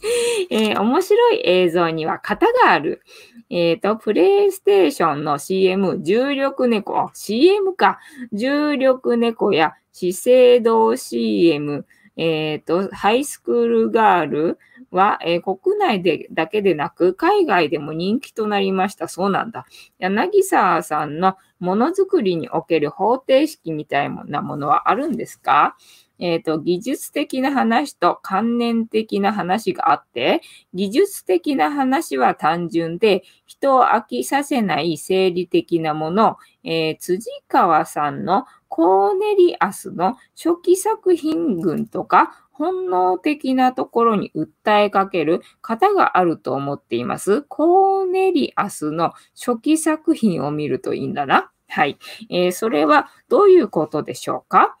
[0.50, 3.02] えー、面白い映像には型がある。
[3.50, 7.98] えっ、ー、と、プレイステーションの CM、重力猫、CM か。
[8.32, 14.58] 重力猫や資生堂 CM、えっ、ー、と、ハイスクールガール
[14.90, 19.08] は、えー、国内でだけでなく、海外でも人気となりました。
[19.08, 19.66] そうなんだ。
[19.98, 25.76] 柳沢さんのものづくりにおける方程式みたいなものはあるんですか？
[26.18, 30.42] えっ、ー、と、技術的な話と観念的な話があって、
[30.74, 47.42] 技術的な話は単純で、人を飽きさせない生理的なもの、えー、辻川さんのコーネリアスの初期作品群とか、本能的なところに訴えかける方があると思っています。
[47.42, 51.52] コーネリアスの初期作品を見るといいんだな。
[51.68, 51.98] はい。
[52.30, 54.76] えー、それはどういうことでしょうか？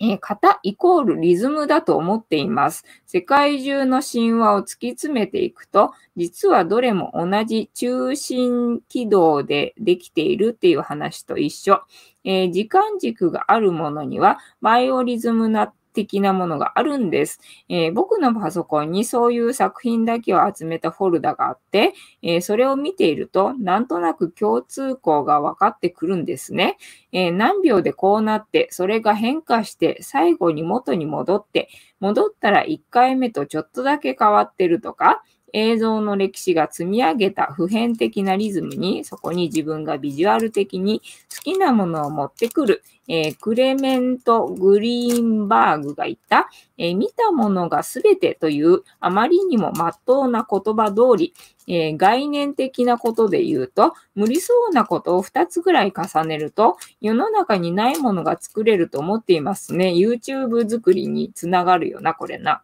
[0.00, 2.84] えー、型イコールリズムだと思っています。
[3.06, 11.82] 世界中の神話を突き詰めていくと、実はどれも同じ中心軌道でできているっていう話と一緒。
[12.24, 26.78] えー、時間軸があるものには、バイオリズムな的なものがあるんです、えー、僕のパソコンにそういう作品だけを集めたフォルダがあって、えー、それを見ていると、なんとなく共通項が分かってくるんですね。
[27.12, 31.68] えー、何秒でこうなって、それが変化して、最後に元に戻って、
[32.00, 41.02] 戻ったら1回目とちょっとだけ変わってるとか、映像の歴史が積み上げた普遍的なリズムに、そこに自分がビジュアル的に
[41.34, 51.34] 好きなものを持ってくる、えー、クレメント・グリーンバーグが言った、えー、見たものが全てというあまりにも真っ当な言葉通り、
[51.66, 59.88] えー、概念的なことで言うと、無理そうなことを2つぐらい重ねると、世の中にないものが作れると思っていますね。
[59.88, 62.62] YouTube 作りにつながるよな、これな。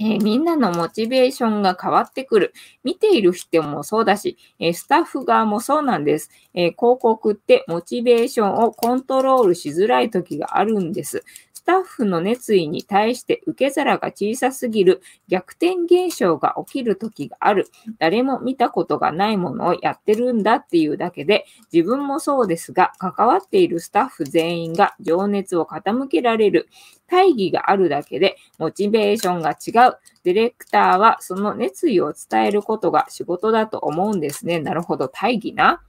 [0.00, 2.54] えー、みんなのモチベーションが変わってくる。
[2.84, 11.22] 見ている人もそうだし、えー、スタッフ側もそうなんです、えー、広告ってモチベーションをコントロールしづらい時があるんです。
[11.70, 17.68] スタッフの熱意に対して受け皿が小さすぎる逆転現象が起きる時がある。
[18.00, 26.68] 誰も見たことがないものをやってるんだっていうだけで、自分もそうですが、関わっているスタッフ全員が情熱を傾けられる。
[27.06, 29.96] 大義があるだけで、モチベーションが違う。
[30.24, 34.58] ディレクターはその熱意を伝えることが仕事だと思うんですね。
[34.58, 35.06] なるほど。
[35.06, 35.80] 大義な。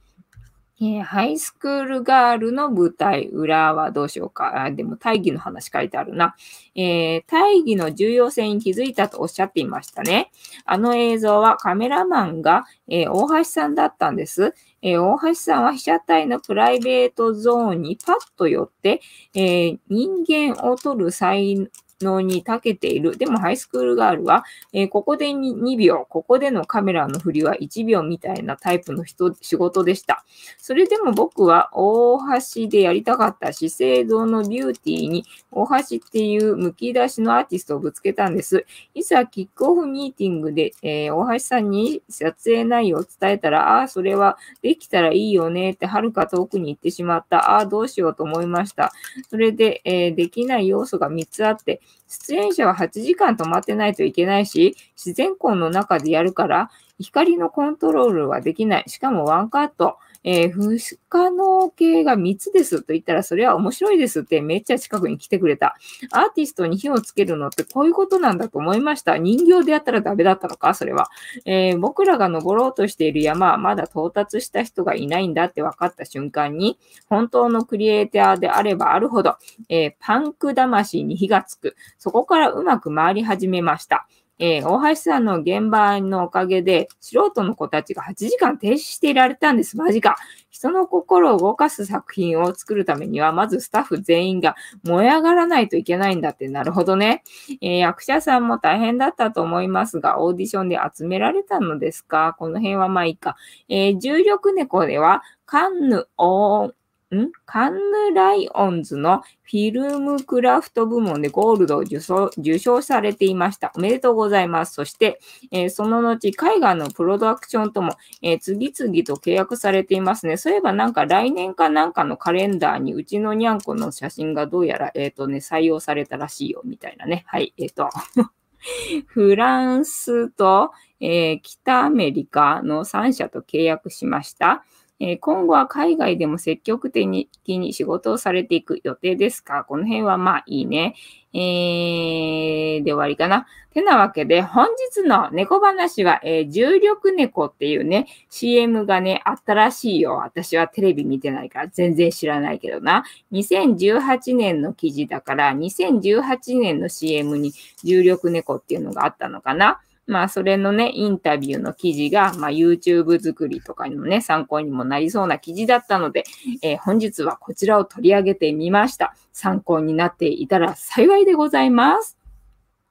[0.84, 4.64] えー、ハイスクールガールの舞台裏はどうしようか？
[4.64, 6.34] あでも大義の話書いてあるな、
[6.74, 10.32] えー、大義の重要性に気づいたとおっしゃっていましたね。
[10.64, 14.54] あの映像はカメラマンが、えー、大橋さんだったんです。
[14.82, 19.00] え大橋さんは被写体のプライベートゾーンにパッと寄って、
[19.32, 21.70] え人間を撮る才
[22.04, 23.16] のに長けている。
[23.16, 30.24] でもハイスクールガールは、えー、ここで 2, 2秒、ここでのカメラの振りは1秒みたいなタイプの人、仕事でした。
[30.58, 32.18] それでも僕は大
[32.54, 38.64] 橋でやりたかった資生堂のビューティーに大橋っていう剥き出しのアーティストをぶつけたんです。
[38.94, 47.52] いざキックオフミーティングで、えー、大橋さんに撮影内容を伝えたら、ああ、それはできたらいいよねってはるか遠くに行ってしまった。
[47.52, 48.92] ああ、どうしようと思いました。
[49.28, 58.84] それで、えー、できない要素が3つあって、出演者は8時間止まってないといけないし、自然光の中でやるから、光のコントロールはできない。
[58.86, 59.98] しかもワンカット。
[60.24, 65.76] えー、不可能系が3つですと言ったら、それは面白いですってめっちゃ近くに来てくれた。
[66.12, 69.18] アーティストに火をつけるのってこういうことなんだと思いました。
[69.18, 70.74] 人形でやったらダメだったのか？
[70.74, 71.10] それは。
[71.44, 79.36] えー、僕らが登ろうとしている山はまだ到達した人がいないんだって分かった瞬間に、本当のクリエイターであればあるほど、
[79.68, 81.76] えー、パンク魂に火がつく。
[81.98, 84.06] そこからうまく回り始めました。
[84.44, 89.76] えー、大橋さんの現場のおかげで、素人の子たちが8時間停止していられたんです。
[89.76, 90.16] マジか。
[90.50, 97.22] 人の心を動かす作品を作るためには、まずスタッフ全員が燃え上がらないといけないんだって、なるほどね。
[97.60, 102.34] えー、役者さんも大変だったと思いますが、オーディションで集められたのですか？
[102.36, 103.36] この辺はまあいいか。
[103.68, 106.72] えー、重力猫では、カンヌ・オー
[107.16, 107.30] ん？
[107.44, 113.72] カンヌ・ライオンズのフィルムクラフト部門でゴールドを受賞受賞されていました。
[113.76, 114.74] おめでとうございます。
[114.74, 115.20] そして、
[115.50, 120.36] えー、その後、海外のプロダクションとも、えー、次々と契約されていますね。
[120.36, 127.24] そういえばなんか来年かなんかのカレンダーにうちのにゃんこの写真がどうやら、えっ、ー、とね、採用されたらしいよ、みたいなね。
[127.26, 127.88] はい、えっ、と。
[129.06, 130.70] フランスと、
[131.00, 134.64] え北アメリカの3社と契約しました。
[135.00, 139.64] え今後は海外でも積極的に仕事をされていく予定ですか？
[139.64, 140.94] この辺はまあいいね。
[141.34, 143.46] えー、で終わりかな。
[143.72, 150.16] てなわけで、本日の猫話は、えー、重力猫っていうね、CM がね、あったらしいよ。
[150.16, 153.04] 私はテレビ見てないから全然知らないけどな。
[153.32, 157.52] 2018年の記事だから、2018年の CM に
[157.82, 159.80] 重力猫っていうのがあったのかな。
[160.06, 166.24] まあ、それのね、インタビューの記事が、まあ、YouTube 作りとかにもね、参考にもなりそうな記事だったので、
[166.62, 169.14] えー、本日はこちらを取り上げてみました。
[169.32, 172.18] 参考になっていたら幸いでございます。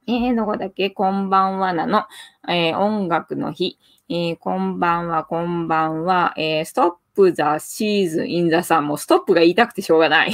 [0.08, 2.06] えー、どこだっけこんばんはなの、
[2.48, 3.78] えー、音楽の日。
[4.10, 6.34] えー、こんばんは、こんばんは。
[6.38, 10.34] えー、ストップザシーズンインザさんもストップが言いたくてしょうがない。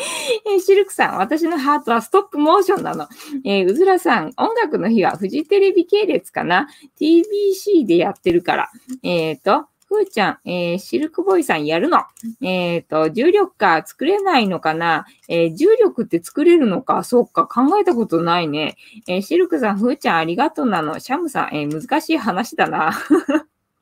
[0.56, 3.06] えシルクさん、私のハートはストップモーションなの。
[3.44, 8.70] えー、うずらさん、音楽の日はフジテレビ系列かな ?TBC でやってるから。
[9.02, 12.04] えっ、ー、と、ふーちゃん、えー、シルクボーイさんやるの。
[12.40, 15.04] えっ、ー、と、重力か作れないのかな？
[15.28, 17.02] えー、重力って作れるのか？
[17.02, 18.76] そっか、考えたことないね。
[19.08, 20.98] えー、シルクさん、ふーちゃんありがとうなの。
[21.00, 22.92] シャムさん、え、難しい話だな。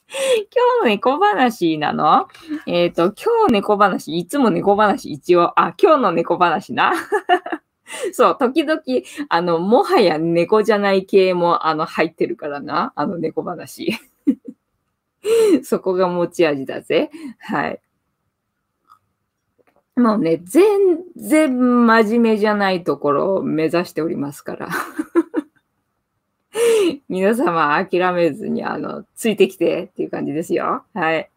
[0.51, 2.29] 今日の猫話なの？
[2.67, 6.93] えっ、ー、と、今日猫話、いつも猫話一応、あ、今日の猫話な。
[8.13, 8.81] そう、時々、
[9.29, 12.93] あの、もはや猫じゃない系も、あの、入ってるからな。
[12.97, 13.99] あの猫話。
[15.63, 17.11] そこが持ち味だぜ。
[17.39, 17.81] はい。
[19.97, 24.69] もうね、全然真面目じゃないところを目指しておりますから。
[27.09, 30.85] 皆様諦めずに、あの、ついてきてっていう感じですよ。
[30.95, 31.31] はい。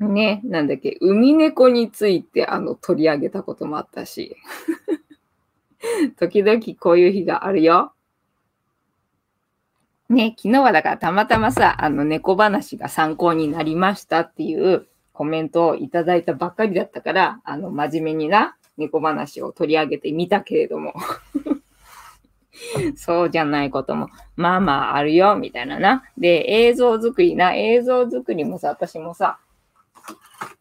[0.00, 4.36] ね、なんだっけ、海猫について、あの、取り上げたこともあったし。
[6.18, 7.92] 時々こういう日があるよ。
[10.08, 20.94] ね、昨日はだからたまたまさ、あの、猫話が参考になりましたっていうコメントをいただいたばっかりだったから、あの、真面目にな、猫話を取り上げてみたけれども。
[22.96, 26.04] そうじゃないことも、まあまああるよ、みたいなな。
[26.18, 29.38] で、映像作りな、映像作りもさ、私もさ、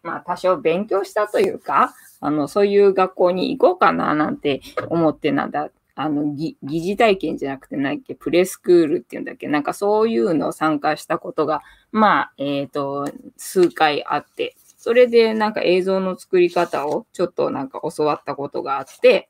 [0.02, 5.70] まあ多少勉強したというか、あの、そういう学校に行こうかな、なんて思ってなんだ。
[5.96, 19.30] あの、疑似体験じゃなくてないっけ、プレスクールっていうんだっけ、なんかそういうのを参加したことが、まあ、えっ、ー、と、数回あって、それでなんか映像の作り方をちょっとなんか教わったことがあって、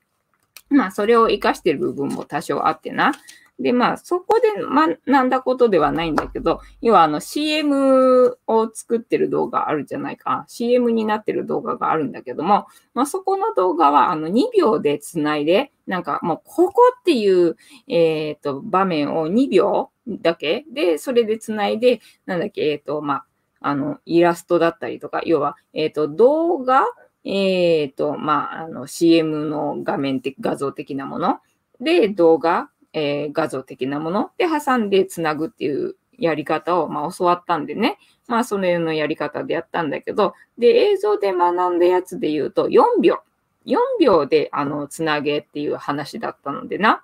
[0.73, 3.13] まあ、それを活かしてる部分も多少あってな。
[3.59, 10.45] で、まあ、そこで学んだことではないんだけど、要はあの CM を作ってる動画あるじゃないか。
[10.47, 17.55] CM になってる動画があるんだけども、まあ、そこの動画はあの2秒でつないで、なんかもうここっていう、
[17.87, 20.65] えっ、ー、と、場面を2秒だけ？
[20.73, 23.25] で、それでつないで、なんだっけ、えっ、ー、と、まあ、
[23.61, 26.85] あの、イラストだったりとか、要は、えっ、ー、と、動画
[27.25, 31.39] えっ、と、まあ、あの、CM の画面的、画像的なもの。
[31.79, 34.31] で、動画、えー、画像的なもの。
[34.37, 37.97] で、挟んでつなぐっていうやり方を、まあ、教わったんでね。
[38.27, 43.19] まあ、それのやり方でやったんだけど、で、映像で学んだやつで言うと、4秒。
[43.65, 47.03] 4秒で、あの、つなげっていう話だったのでな。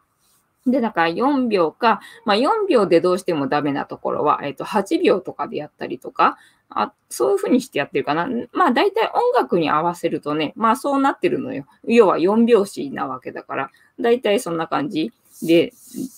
[0.68, 6.38] で、だから4秒か、まあ4秒でどうしてもダメなところは、えっ、ー、と、8秒とかでやったりとか、
[6.70, 8.28] あそういうふうにしてやってるかな。
[8.54, 11.66] まあ大体音楽に合わせるとね、まあそうなってるのよ。
[11.84, 15.12] 要は4拍子なわけだから、大体そんな感じ
[15.42, 15.74] で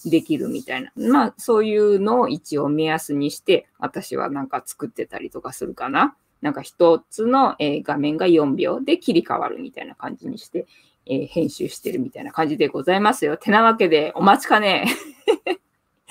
[0.05, 0.91] できるみたいな。
[0.95, 6.15] まあそういうのを一応目安にして、私はなんか作ってたりとかするかな。
[6.41, 10.65] なんか一つの、え、画面が4秒で切り替わるみたいな感じにして
[11.05, 13.37] えー、編集してるみたいな感じでございますよ。
[13.37, 14.85] てなわけで、お待ちかね。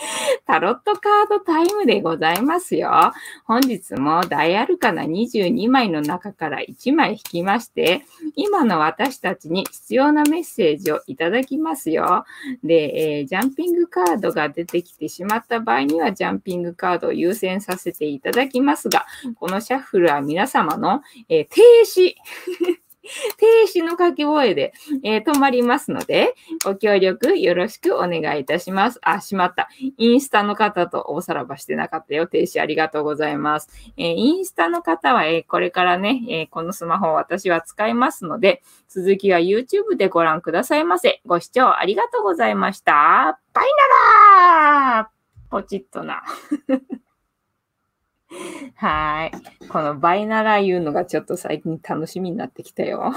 [0.47, 3.13] タロットカードタイムでございますよ。
[3.45, 8.03] 本日も大アルカナ22枚の中から1枚引きまして、
[8.35, 12.25] 今の私たちに必要なメッセージをいただきますよ。
[12.65, 19.07] で、えー、ジャンピングカードが出てきてしまった場合には、ジャンピングカードを優先させていただきますが、
[19.39, 22.15] このシャッフルは皆様の、えー、停止
[23.37, 26.35] 停止の掛け声で、えー、止まりますので、
[26.65, 28.99] ご協力よろしくお願いいたします。
[29.03, 29.69] あ、しまった。
[29.99, 32.27] インスタの方とおさらばしてなかったよ。
[32.27, 33.69] 停止ありがとうございます。
[33.97, 41.21] えー、インスタの方は、えー、これからね、えこのスマホを私は使いますので、続きは YouTube でご覧くださいませ。
[41.27, 43.39] ご視聴ありがとうございました。
[43.53, 43.65] バイ
[44.35, 46.23] ナラーポチッとな。
[48.77, 49.69] はい。
[49.69, 53.13] このバイナラ言うのがちょっと最近楽しみになってきたよ。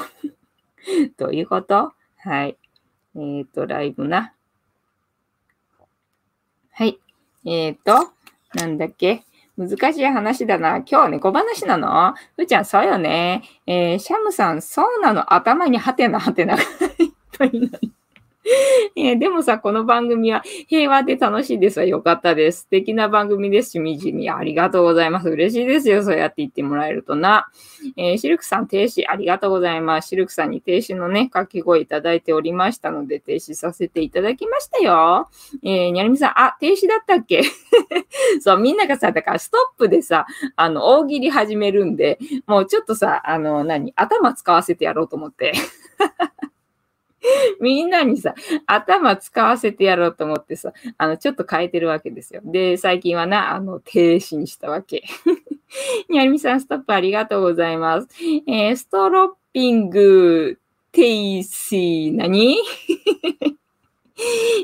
[1.18, 1.94] どういうこと？
[2.18, 2.58] はい。
[3.16, 4.34] えっ、ー、と、ライブな。
[6.72, 7.00] はい。
[7.46, 8.12] えっ、ー、と、
[8.56, 9.24] なんだっけ？
[9.56, 10.78] 難しい話だな。
[10.78, 12.16] 今日は猫話なの？
[12.36, 13.44] ふーちゃん、そうよね。
[13.68, 15.34] えー、シャムさん、そうなの。
[15.34, 16.70] 頭にハテナハテナがいっ
[17.38, 18.03] ぱいなの。
[18.96, 21.86] えー、でもさ、この番組は平和で楽しいですわ。
[21.86, 22.62] よかったです。
[22.62, 24.30] 素敵な番組ですしみじみ。
[24.30, 25.30] ありがとうございます。
[25.30, 26.04] 嬉しいですよ。
[26.04, 27.48] そうやって言ってもらえるとな。
[27.96, 30.10] えー、シルクさん停止ありがとうございます。
[30.10, 35.30] シルクさんに停止のね、掛け声いただいておりましたので、停止させていただきましたよ。
[35.64, 37.44] えー、にゃるみさん、あ、停止だったっけ？
[38.42, 40.26] そう、みんながさ、だからストップでさ、
[40.56, 45.54] あの、大喜利始めるんで、もうちょっとさ、あの、何、頭使わせてやろうと思って。
[47.62, 52.42] みんなにさ、頭使わせてやろうと思ってさ、あの、ちょっと変えてるわけですよ。
[52.44, 55.04] で、最近はな、あの、停止にしたわけ。
[56.10, 58.08] にゃりみさん、ストップありがとうございます。
[58.48, 60.60] えー、ストロッピング、
[60.92, 61.08] テ
[61.40, 62.58] イシー、何？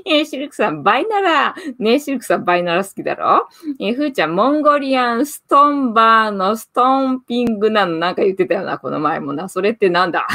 [0.06, 3.48] えー、シルクさん、バイナラねシルクさん、バイナラ好きだろ？
[3.80, 7.98] えー、ふーちゃん、モンゴリアンストンバーのストンピングなの？
[7.98, 9.50] なんか言ってたよな、この前もな。
[9.50, 10.28] それってなんだ？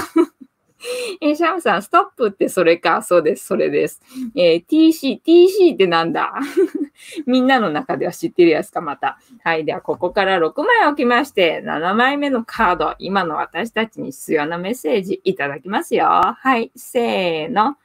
[1.20, 3.02] えー、シャムさん、ストップってそれか。
[3.02, 4.00] そうです、それです。
[4.36, 6.34] えー、TC、TC ってなんだ？
[7.26, 9.18] みんなの中では知ってるやつか、また。
[9.42, 9.64] はい。
[9.64, 16.06] では、ここから6枚置きまして、7枚目のカード、今の私たちに必要なメッセージいただきますよ。
[16.06, 16.70] はい。
[16.76, 17.76] せーの。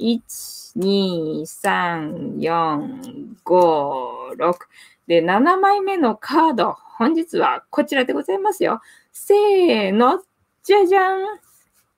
[0.00, 4.54] 1、2、3、4、5、6。
[5.06, 8.80] で、7枚目のカード、本日はこちらでございますよ。
[9.12, 10.22] せーの。
[10.62, 11.47] じゃじゃん。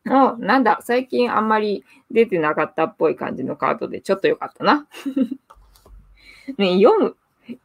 [0.06, 4.86] お、なんだ、最近あんまり出てなかったっぽい感じのカードでちょっとよかったな。
[6.56, 7.16] ね、読む、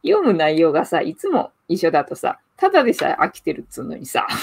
[0.04, 4.26] 読む内容がさ、いつも一緒だとさ、ただでさえ飽きてるっつうのにさ、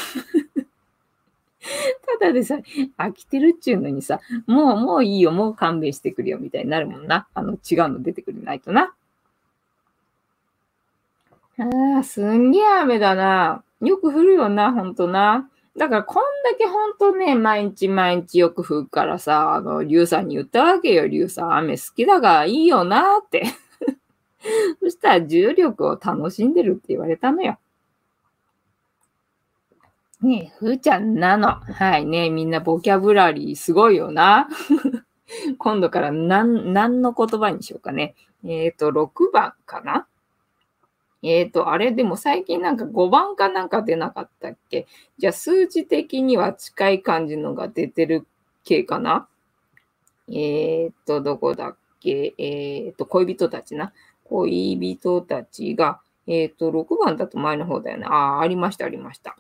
[2.20, 2.64] ただでさえ
[2.98, 7.28] 飽きてるっちゅうのにさ、もう、もういいよ、もう勘弁してくれよ、みたいになるもんな。
[7.34, 8.94] あの、違うの出てくれないとな。
[11.58, 13.64] ああ、すんげえ雨だな。
[13.82, 15.50] よく降るよな、ほんとな。
[15.78, 21.08] だからこんだけほんとね、毎日毎日よく降るからさ、あの、リュウさんに言ったわけよ。
[21.08, 23.44] リュウさん、雨好きだがいいよなって。
[24.82, 27.58] そしたら重力を楽しんでるって言われたのよ。
[30.22, 31.56] ねえ、ふーちゃんなの。
[31.56, 34.48] はいねみんなボキャブラリーすごいよな。
[35.58, 38.16] 今度から何、何の言葉にしようかね。
[38.44, 40.08] えっ、ー、と、6番かな
[41.24, 44.88] えっ、ー、と、あれでも最近なんか5番かなんか出なかったっけ？
[45.18, 48.28] じゃあ数字的には近い感じのが出てる
[48.66, 49.28] 系かな？
[50.28, 52.34] えっ、ー、と、どこだっけ？
[52.38, 53.94] えっ、ー、と、恋人たちな？
[54.26, 58.06] 恋人たちが、えっ、と、6番だと前の方だよね。
[58.08, 59.38] ああ、ありました、ありました。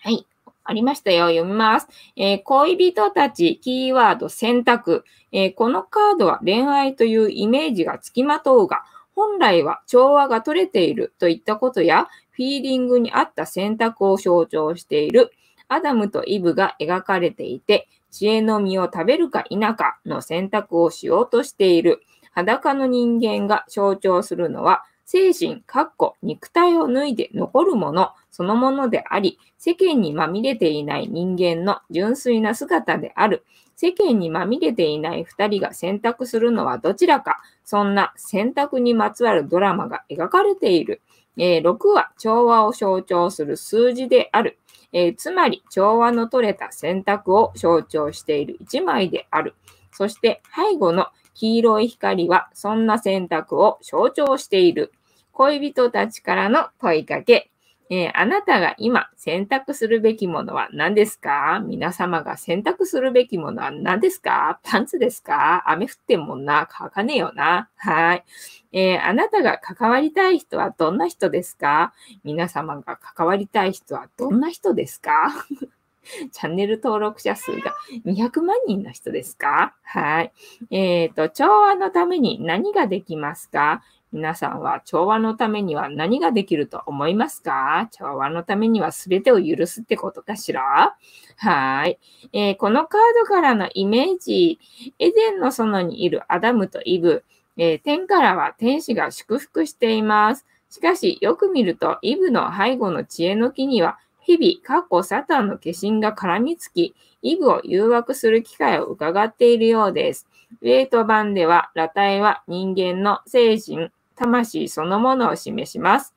[0.00, 0.26] はい。
[0.66, 1.26] ありましたよ。
[1.28, 1.88] 読みます。
[2.16, 8.82] えー、恋人たち、キーワード選択、えー、このカードは恋愛というイメージがつきまとうが、
[9.14, 15.30] 本来は調和が取れているといったことや、フィーリングに合った選択を象徴している。
[15.68, 22.02] アダムとイブが描かれていて、知恵の実を食べるか否かの選択をしようとしている。
[22.32, 33.44] 裸の人間が象徴するのは、精神、かっこ、肉体を脱いで残るもの、そのものであり、世間にまみれていない人間の純粋な姿である。
[33.76, 37.40] 世間にまみれていない二人が選択するのはどちらか。
[37.62, 41.00] そんな選択にまつわるドラマが描かれている。
[41.36, 44.58] えー、6は調和を象徴する数字である。
[44.92, 49.54] えー、つまり、調和の取れた選択を象徴している一枚である。
[49.92, 54.92] そして、背後の黄色い光はそんな選択を象徴している。
[55.30, 57.52] 恋人たちからの問いかけ。
[57.90, 61.60] えー、あなたが今選択するべきものは何ですか？
[61.66, 64.58] 皆様が選択するべきものは何ですか？
[64.62, 65.62] パンツですか？
[65.70, 66.66] 雨降ってんもんな。
[66.70, 67.68] 乾かねえよな。
[67.76, 68.24] はい。
[68.72, 71.92] えー、あなたが関わりたい人はどんな人ですか？
[72.24, 75.32] 皆様が関わりたい人はどんな人ですか？
[76.32, 77.74] チャンネル登録者数が
[78.04, 79.74] 200万人の人ですか？
[79.82, 80.32] はい。
[80.70, 83.82] えっ、ー、と、調和のために何ができますか？
[84.14, 87.88] 皆さんは調和のためには何ができると思いますか？
[87.90, 90.96] 調和のためには全てを許すってことかしら？
[91.36, 91.98] はい、
[92.32, 94.60] えー、このカードからのイメージ、
[95.00, 97.24] エデンの園にいるアダムとイブ、
[97.56, 100.46] えー、天からは天使が祝福しています。
[100.70, 110.26] しかし、よく見ると、イブの背後の知恵の木には、日々、過去サタンの化身が絡みつき、イブを誘惑する機会を伺っているようです。
[110.62, 116.14] ウェイト版では、裸体は人間の精神、魂そのものを示します。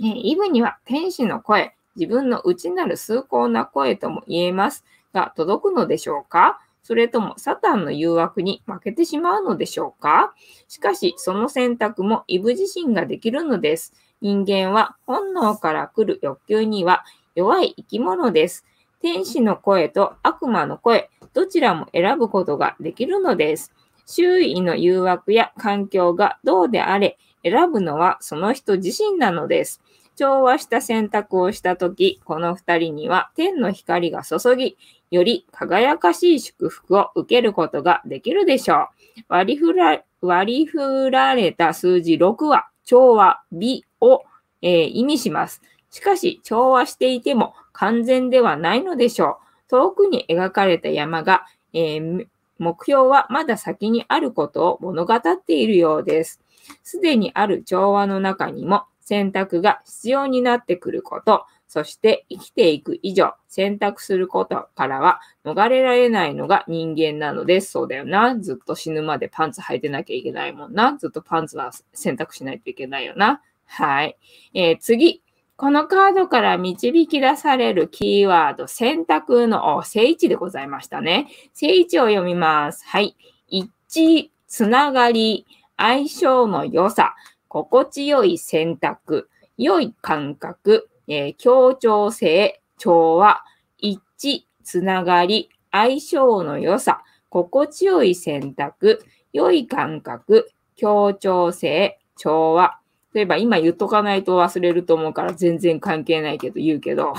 [0.00, 6.60] えイブには天使の声、自分の内なる崇高な声とも言えますが、届くのでしょうか？
[6.82, 10.34] それともサタンの誘惑に負けてしまうのでしょうか？
[10.68, 13.94] しかし、その選択もイブ自身ができるのです。
[14.20, 17.04] 人間は本能から来る欲求には
[17.34, 18.66] 弱い生き物です。
[19.00, 23.72] 天使の声と悪魔の声、どちらも選ぶことができるのです。
[24.06, 29.80] 周囲の誘惑や環境がどうであれ、選ぶのはその人自身なのです。
[30.16, 34.76] 調和した選択をしたとき、この二人には天の光が注ぎ、
[35.10, 38.88] より輝かしい祝福を受けることができるでしょう。
[39.28, 44.24] 割り振ら割り振られた数字6は調和、美を、
[44.62, 45.62] えー、意味します。
[45.90, 49.38] しかし、調和していても完全ではないのでしょ
[49.68, 49.70] う。
[49.70, 52.26] 遠くに描かれた山が、えー、
[52.58, 56.40] 目標はまだ先にあることを物語っているようです。
[56.82, 67.72] すでにある調和の中にも選択が必要になってくること、そして生きていく以上、選択することからは逃れられないのが人間なのです。
[67.72, 68.38] そうだよな。
[68.38, 70.96] ずっと死ぬまでパンツ履いてなきゃいけないもんな。
[70.98, 73.42] ずっとパンツは選択しないといけないよな。
[73.66, 74.16] はい。
[74.54, 75.23] えー、次。
[75.56, 81.28] このカードから導き出されるキーワード、選択の正位置でございましたね。
[81.52, 82.84] 正位置を読みます。
[82.86, 83.16] はい。
[83.46, 85.46] 一致、つながり、
[85.76, 87.14] 相性の良さ、
[87.46, 93.44] 心地よい選択、良い感覚、えー、協調性、調和、
[93.78, 102.80] 一致、つながり、相性の良さ、心地よい選択、良い感覚、協調性、調和、
[103.14, 107.14] 例えば今言っとかないと忘れると思うから全然関係ないけど言うけど。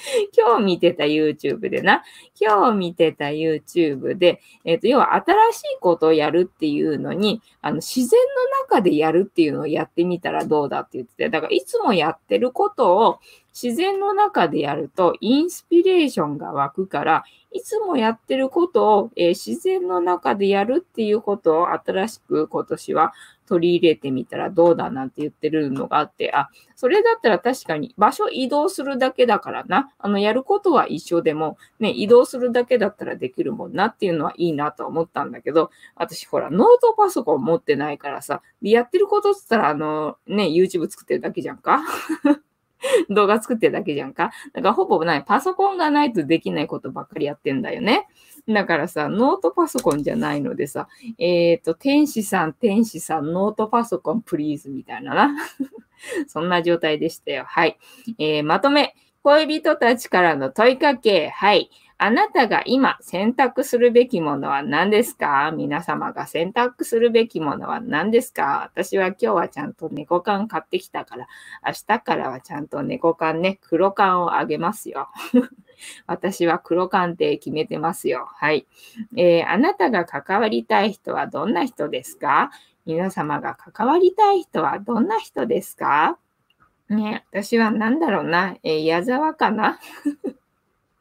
[0.36, 2.02] 今日見てた YouTube でな、
[2.40, 13.18] 今日見てた YouTube で、えっ、ー、と、要は新しいことをやるっていうのに、あの、自然の中でやるっていうのをやってみたらどうだって言ってて、だからいつもやってることを
[13.52, 23.12] 自然の中でやるとインスピレーションが湧くから、いつもやってることを、えー、自然の中でやるっていうことを新しく今年は
[23.46, 29.92] 取り入れてみたらどうだなんて言ってるのがあって、あ、それだったら確かに場所移動するだけだからな。
[29.98, 41.82] あの、やることは一緒でも、ね、移動するだけだったらできるもんなっていうのはいいなと思ったんだけど、私ほら、ノートパソコン持ってないからさ、でやってることっつったら、あの、ね、YouTube 作ってるだけじゃんか
[43.10, 44.32] 動画作ってるだけじゃんか。
[44.52, 45.24] だからほぼない。
[45.24, 48.06] パソコンがないとできないことばっかりやってんだよね。
[48.48, 55.34] だからさ、ノートパソコンじゃないのでさ、えっ、ー、と、天使さん、天使さん、ノートパソコンプリーズみたいなな。
[56.26, 57.44] そんな状態でしたよ。
[57.46, 57.78] はい。
[58.18, 58.94] えー、まとめ。
[59.22, 61.28] 恋人たちからの問いかけ。
[61.28, 61.70] はい。
[62.02, 65.52] あなたが今選択するべきものは何ですか？
[65.54, 68.70] 皆様が選択するべきものは何ですか？
[68.72, 71.28] 私は今日はちゃんと猫缶買ってきたから、
[71.66, 75.10] 明日からはちゃんと猫缶ね、黒缶をあげますよ。
[76.08, 78.28] 私は黒缶って決めてますよ。
[78.32, 78.66] はい、
[79.14, 82.50] えー、あなたが関わりたい人はどんな人ですか？
[82.86, 86.16] 皆様が関わりたい人はどんな人ですか？
[86.88, 89.78] ね、私は何だろうな、えー、矢沢かな？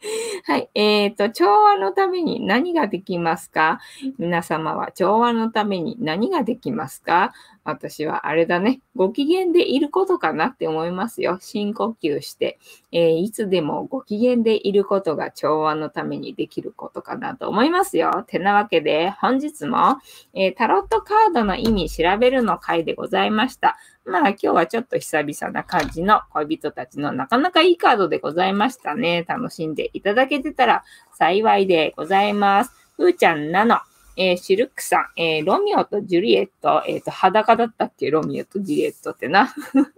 [0.45, 0.69] はい。
[0.75, 3.79] えっ、ー、と、調和のために何ができますか？
[4.17, 7.33] 皆様は調和のために何ができますか？
[7.69, 8.81] 私はあれだね。
[8.95, 11.37] ご機嫌でいることかなって思いますよ。
[11.39, 12.59] 深呼吸して、
[12.91, 18.23] えー、いつでもご機嫌でいることが調和のためにできることかなと思いますよ。
[18.27, 19.97] てなわけで、本日も、
[20.33, 23.77] えー、タロットカードの意味調べるの回でございました。
[24.05, 29.23] まあ今日はちょっと久々な感じの恋人たちのなかなかいいカードでございましたね。
[29.27, 32.73] 楽しんでいただけてたら幸いでございます。
[32.97, 33.77] ふーちゃんなの。
[34.21, 38.11] えー、シルクさん、えー、ロミオとジュリエット、えっ、ー、と、裸だったっけ？
[38.11, 39.55] ロミオとジュリエットってな。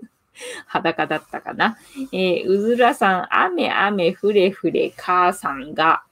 [0.67, 1.77] 裸だったかな？
[2.13, 6.03] えー、うずらさん、雨雨ふれふれ母さんが、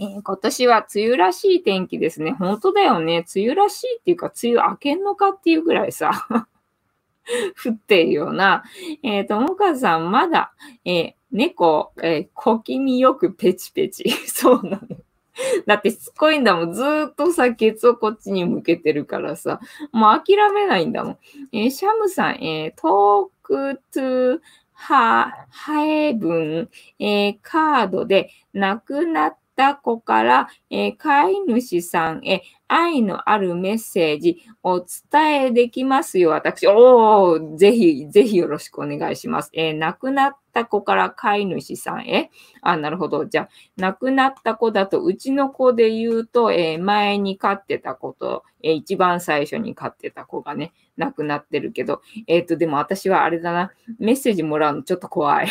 [0.00, 2.32] えー、今年は梅雨らしい天気ですね。
[2.32, 3.24] 本当だよね。
[3.34, 6.26] 梅雨らしいっていうか、梅雨明けんのかっていうぐらいさ、
[7.64, 8.64] 降ってるような。
[9.04, 10.52] えっ、ー、と、もかさん、まだ、
[10.84, 14.10] えー、猫、え、小気味よくペチペチ。
[14.26, 14.96] そうなの。
[15.66, 16.72] だってしつこいんだもん。
[16.72, 19.60] ずーっとさ、ケツをこっちに向けてるからさ、
[19.92, 21.18] もう諦めないんだもん。
[21.52, 24.40] えー、シャムさん、えー、トークトゥ
[24.72, 36.66] ハ、ハエブンえー、カードで亡くなった子から、えー、飼い主さんへ愛のあるメッセージお伝えできますよ、私。
[36.66, 39.50] おー、ぜひ、ぜひよろしくお願いします。
[39.52, 42.30] えー、亡くなった子から飼い主さんへ。
[42.62, 43.26] あ、なるほど。
[43.26, 55.48] じゃあ、亡くなった子だと、うちの子で言うと、えー、前に飼ってた子と、えー、一番最初に飼ってた子がね、亡くなってるけど、えっ、と、でも私はあれだな、メッセージもらうのちょっと怖い。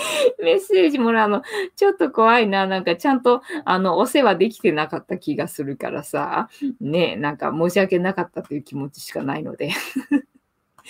[0.42, 1.42] メッセージもらうの、
[1.76, 2.66] ちょっと怖いな。
[2.66, 6.48] なんかちゃんと、あの、お世話できてなかった気がするからさ、
[6.80, 9.70] ね、なんか申し訳なかったという気持ちしかないので。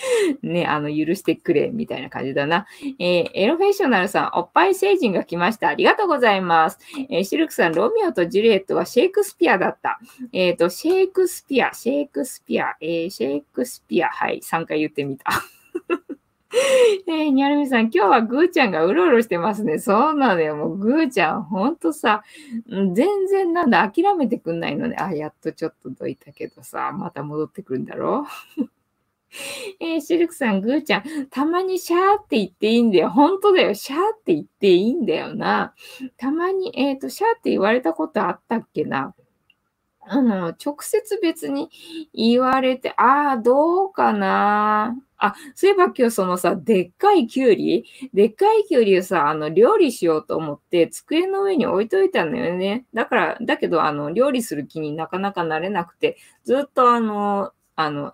[0.42, 2.66] ね、あの、許してくれ、みたいな感じだな。
[2.98, 5.68] えー、エロフェッショナルさん、おっぱい星人が来ました。
[5.68, 6.78] ありがとうございます。
[7.10, 9.98] えー、シルクさん、ロミオとジュリエットはシェイクスピアだった。
[10.32, 15.24] えっ、ー、と、シェイクスピア、シェイクスピア、え、シェイクスピア、はい、3回言ってみた。
[17.06, 19.78] えー、にゃるみさん、今日はぐーちゃんがうろうろしてますね。
[19.78, 20.56] そうなのよ。
[20.56, 22.24] もうぐーちゃん、ほんとさ、
[22.68, 22.94] 全
[23.28, 24.96] 然なんだ、諦めてくんないのね。
[24.98, 28.26] あ、やっとちょっとどいたけどさ、また戻ってくるんだろ
[28.58, 28.62] う。
[29.78, 33.10] えー、シルクさん、ぐーちゃん、たまにシャーって言っていいんだよ。
[33.10, 33.74] 本当だよ。
[33.74, 35.72] シャーって言っていいんだよな。
[36.16, 39.14] たまに、えっ、ー、と、シャーって言われたことあったっけな。
[40.00, 41.70] あの、直接別に
[42.12, 44.96] 言われて、ああ、どうかな。
[45.22, 47.84] あ、そういえば今日そのさ、でっかいきゅうり？
[48.14, 52.86] でっかいきゅうりをさ、あの、料理しようと思って、机の上に置いといたんだよね。
[52.94, 58.12] だから、だけど、あの、料理する気になかなかなれなくて、ずっとあの、あの、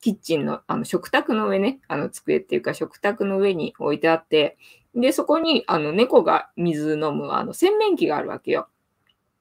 [0.00, 4.56] キッチンの、あの、食卓の上ね、あの、机っていうか食卓の上に置いてあって、
[4.94, 8.68] で、そこに、あの、猫が水飲む、あの、洗面器があるわけよ。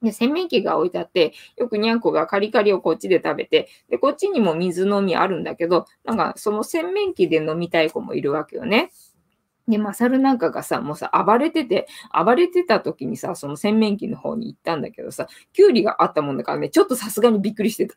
[0.01, 8.91] で、洗面器が置いてあって、よくにゃんこがカリカリをこっちで食べて、で、こっちにも水飲みあるんだけど、なんかその洗面器で飲みたい子もいるわけよね。
[9.67, 17.95] で、マサルなんかがさ、もうさ、暴れてて、暴れてた時にさ、その洗面器の方に行ったんだけどさ、キュウリがあったもんだからね、ちょっとさすがにびっくりしてた。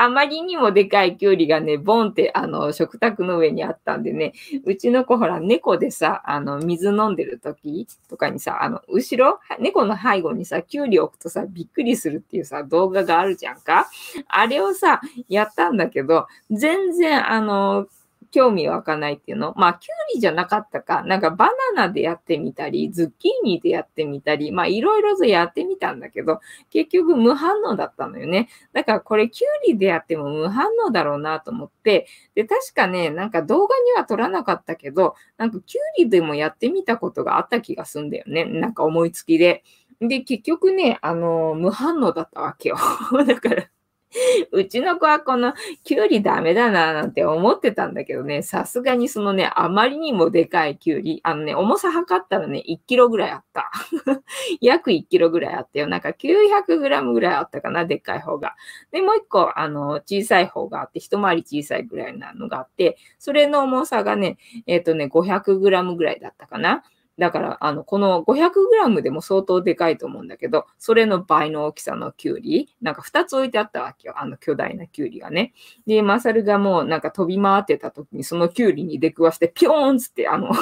[0.00, 4.32] あまりにもでかいきゅうりがね、ボンって、あの、食卓の上にあったんでね、
[4.64, 13.88] うちの子ほら、猫でさ、あの、水飲んでる時とかにさ、あの、後ろ、猫の背後にさ、きゅうり置くとさ、びっくりするっていうさ、動画があるじゃんか。
[14.28, 17.86] あれをさ、やったんだけど、全然、あの、
[18.30, 19.54] 興味湧かないっていうの？
[19.56, 28.48] まあ、キュウリじゃなかったか、なんかバナナでやってみたり、ズッキーニでやってみたり、まあ、いろいろとやってみたんだけど、結局無反応だったのよね。
[28.72, 38.44] だからこれキュウリでやっても無反応だろうなと思って、で、確かね、なんか動画には撮らなかったけど、なんかキュウリでもやってみたことがあった気がすんだよね。
[38.44, 39.62] なんか思いつきで。
[40.00, 42.76] で、結局ね、あの、無反応だったわけよ。
[43.26, 43.64] だから
[44.52, 45.52] うちの子はこの
[45.84, 53.70] キュウリダメだななんて思ってたんだけどね、さすがにそのね、あまりにもでかいキュウリ、あのね、重さ測ったらね、1キロぐらいあった。
[54.60, 55.88] 約1キロぐらいあったよ。
[55.88, 58.56] なんか900グラムぐらいあったかな、でっかい方が。
[58.90, 66.82] で、もう1個、あの、小さい方があって、一回り小さいぐらいなのがあって、それの重さがね、えっ、ー、とね、500グラムぐらいだったかな。
[67.18, 74.14] だから、あの、この 500g でも相当でかいと思うんだけど、それの倍の大きさのキュウリ、なんか2つ置いてあったわけよ。
[74.16, 75.52] あの巨大なキュウリがね。
[75.86, 80.52] で、マサルがもうなんか飛び回ってた時に、そのキュウリに出くわして、ピョーンつって、あの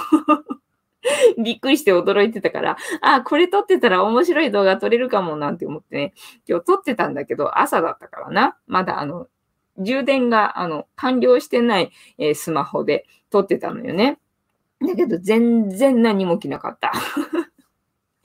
[1.43, 6.15] びっくりして驚いてたから、あ、これ撮ってたら面白い動画撮れるかもなんて思ってね、
[6.49, 8.57] 今日撮ってたんだけど、朝だったからな。
[8.67, 9.29] まだあの、
[9.79, 14.19] 充電が、あの、完了してない、えー、スマホで撮ってたのよね。
[14.81, 16.93] だけど全然何も起きなかった。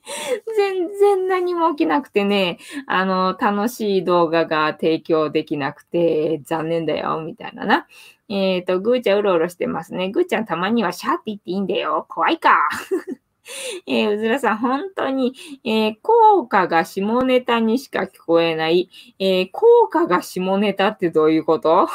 [0.58, 7.88] 全然何も起きなくてね、あの、楽しい動画が提供できなくて、残念だよ、みたいなな。
[8.30, 10.10] えっ、ー、と、ぐーちゃんうろうろしてますね。
[10.10, 12.06] ぐーちゃんたまにはシャーって言っていいんだよ。
[12.10, 12.58] 怖いか。
[13.88, 15.34] えー、うずらさん、本当に、
[15.64, 18.89] えー、効果が下ネタにしか聞こえない。
[19.20, 21.88] えー、効果が下ネタってどういうこと？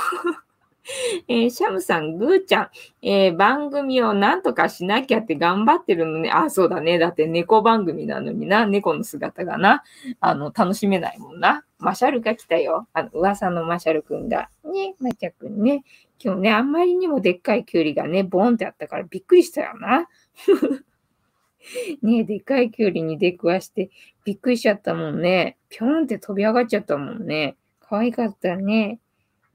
[1.28, 2.70] えー、シャムさん、グーちゃん、
[3.02, 6.30] えー、番組をなんとかしなきゃって頑張ってるのね。
[6.30, 6.98] あ、そうだね。
[6.98, 8.66] だって猫番組なのにな。
[8.66, 9.82] 猫の姿がな。
[10.20, 11.64] あの、楽しめないもんな。
[11.78, 12.86] マシャルが来たよ。
[12.92, 14.48] あの、噂のマシャルくんが。
[14.64, 15.84] ね、マチャくんね。
[16.22, 20.08] 今日ね、あんまりにもでっかいキュウリがね、ボーンってあったからびっくりしたよな。
[22.02, 23.90] ねでっかいキュウリに出くわして
[24.24, 25.58] びっくりしちゃったもんね。
[25.68, 27.56] ぴょんって飛び上がっちゃったもんね。
[27.80, 29.00] 可愛かったね。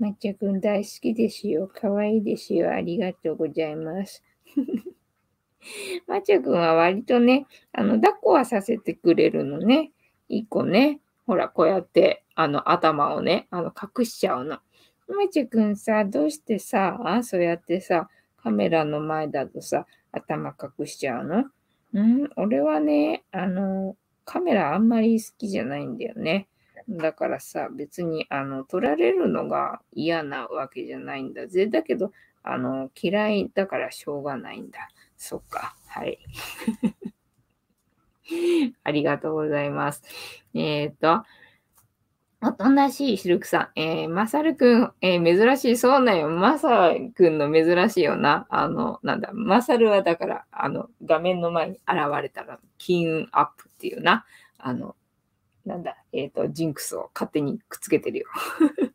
[0.01, 1.69] 抹茶くん大好きですよ。
[1.71, 2.73] 可愛いいですよ。
[2.73, 4.23] ありがとうございます。
[6.09, 9.91] 抹茶くんは割とね、あの、抱っこはさせてくれるのね。
[10.27, 11.01] 一個ね。
[11.27, 14.57] ほら、こうやって、あの、頭をね、あの、隠しちゃうの。
[15.07, 21.45] 抹茶くんさ、どうしてさ、そうやってさ、カメラの前だとさ、頭隠しちゃうの？
[21.93, 23.95] うん、俺はね、あの、
[24.25, 26.47] カメラあんまり好きじゃないんだよね。
[26.89, 31.67] だからさ、別に、あの、取られるのが嫌なわけじゃないんだぜ。
[31.67, 32.11] だけど、
[32.43, 34.89] あの、嫌いだからしょうがないんだ。
[35.17, 35.75] そっか。
[35.87, 36.19] はい。
[38.83, 40.03] ありがとうございます。
[40.53, 41.23] えっ、と、
[42.43, 43.79] おとなしいシルクさん。
[43.79, 45.77] えー、まさるくん、えー、珍しい。
[45.77, 46.27] そうなんよ。
[46.29, 48.47] まさくんの珍しいよな。
[48.49, 54.25] あの、なんだ、まさるはだから、あの、画面の前に現れたら、金運アップっていうな。
[54.57, 54.95] あの、
[55.65, 58.27] なんだ、えっ、ー、と、ジンクスを勝手にくっつけてるよ。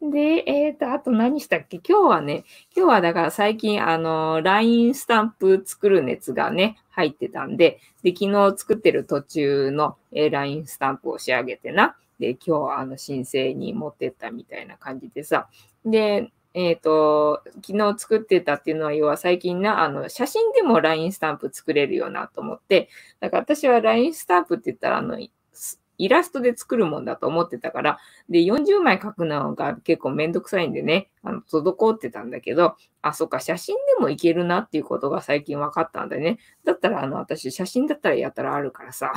[0.00, 1.80] で、えっ、ー、と、あと何したっけ？
[1.86, 2.44] 今日はね、
[2.76, 11.96] 今日はだから最近、あの、LINE スタンプ作る熱がね、入ってたんで、で、昨日作ってる途中の、えー、LINE スタンプを仕上げてな。
[12.18, 15.48] で、今日はあの申請に持ってったみたいな感じでさ。
[15.84, 22.88] で、えっ、ー、と、昨日作ってたっていうのは、要は最近な、あの、写真でも LINE スタンプ作れるよなと思って、
[23.20, 25.18] だから私は LINE スタンプって言ったら、あの、
[25.98, 27.98] イラストで作るもんだと思ってたから、
[28.28, 36.38] で、40枚書くのが結構めんどくさいんでね、あの、滞ってたんだけど、あ、そっか、写真でもいけるなっていうことが最近分かったんだね。
[36.64, 39.12] だったら、あの、私、写真だったらやったらあるからさ。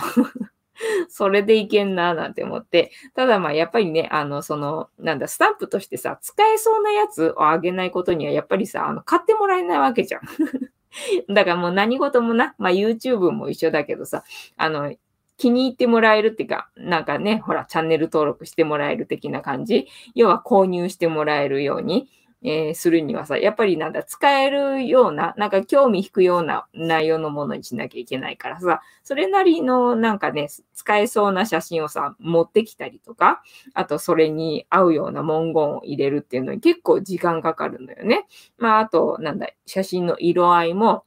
[1.10, 2.92] それでいけんな、なんて思って。
[3.16, 10.22] ただまあ、やっぱりね、あの、その、なんだ、スタンプとしてさ、使えそうなやつをあげないことには、やっぱりさ、あの、買ってもらえないわけじゃん。
[11.34, 14.24] だからもう何事もな、まあ YouTube も一緒だけどさ、
[14.56, 14.94] あの、
[15.38, 19.88] 気に入ってもらえるっていうか、なんかね、ほら、チャンネル登録してもらえる的な感じ。
[20.16, 22.10] 要は購入してもらえるように、
[22.44, 33.42] えー、するにはさ、やっぱりなんだ、使えるような、なんか興味引くような内容のものにしなきゃいけないからさ、それなりのなんかね、使えそうな写真をさ、持ってきたりとか、
[33.74, 38.28] あとそれに合うような文言を入れるっていうのに結構時間かかるんだよね。
[38.58, 41.06] まあ、あと、なんだ、写真の色合いも、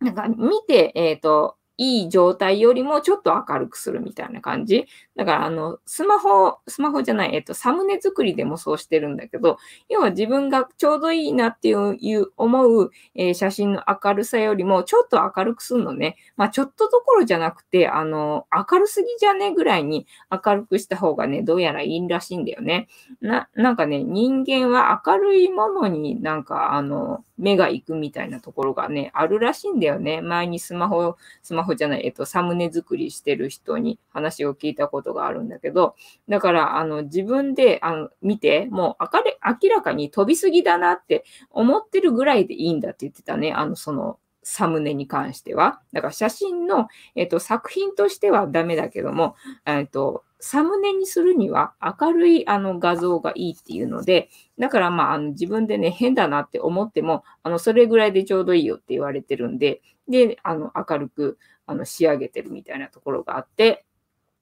[0.00, 4.86] なんか見て、えっ、ー、と、いい状態よりもちょっと明るくするみたいな感じ。
[5.16, 9.56] だから、あの、スマホ、スマホじゃない、えっと、サムネ作りでもそうしてるんだけど、
[9.88, 16.16] 要は自分がちょうどいいなっていう思う、えー、写真の明るさよりもちょっと明るくするのね。
[16.36, 22.88] まあ、ちょっとどころじゃなくて、あの、明るすぎじゃねぐらいに明るくした方がね、どうやらいいらしいんだよね。
[23.22, 30.20] な、なんかね、人間は明るいものになんか、あの、目が行くみたいなところがね、あるらしいんだよね。
[30.20, 35.96] 前にスマホ、スマホじゃない、えっと、サムネ作りしてる人に話を聞いたことがあるんだけど、
[36.28, 43.52] だから、あの、自分で、あの、見て、もう明れ、明らかに飛びすぎだなって思ってるぐらいでいいんだって言ってたね。
[43.52, 45.80] あの、その、サムネに関しては。
[45.92, 49.34] だから写真の、えっと、作品としてはダメだけども、
[49.66, 54.28] えっと、サムネにするには明るいあの画像がいいっていうので、
[54.58, 63.84] だからまああの自分でね変だなって思っても、あのそれぐらいでちょうどいいよって言われてるんで、で、あの明るくあの仕上げてるみたいなところがあって、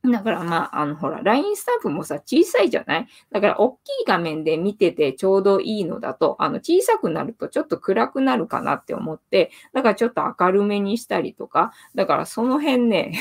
[0.05, 3.09] だからまあ、あの、ほら、LINE スタンプもさ、小さいじゃない？
[3.32, 13.18] だから、大きい画面で見ててちょうどいいのだと、あの、小さくなるとちょっと暗くなるかなって思って、だからちょっと明るめにしたりとか、だからその辺ね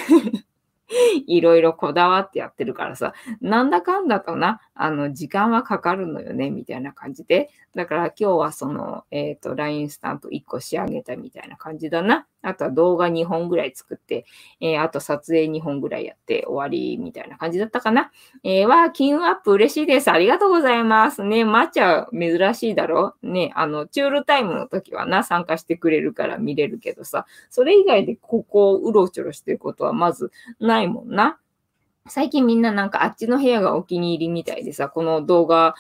[1.27, 7.49] いろいろこだわってやってるからさ、なんだかんだとな、あの、時間はかかるのよね、みたいな感じで。
[7.75, 12.25] だから今日はその、えっ、ー、と、LINE スタンプ1個仕上げたみたいな感じだな。
[12.41, 14.25] あとは動画2本ぐらい作って、
[14.61, 18.11] えー、あと撮影2本ぐらいやって終わりみたいな感じだったかな。
[18.43, 20.09] えー、わ金運アップ嬉しいです。
[20.09, 21.23] ありがとうございます。
[21.23, 23.15] ね、抹茶珍しいだろ？
[23.21, 31.39] ね、あの、チュールタイムの時はな、参加してくれるから見れるけどさ、それ以外でここをうろちょろしてることはまずないもんな。
[32.09, 35.75] 最近みんななんかあっちの部屋がお気に入りみたいでさ、この動画、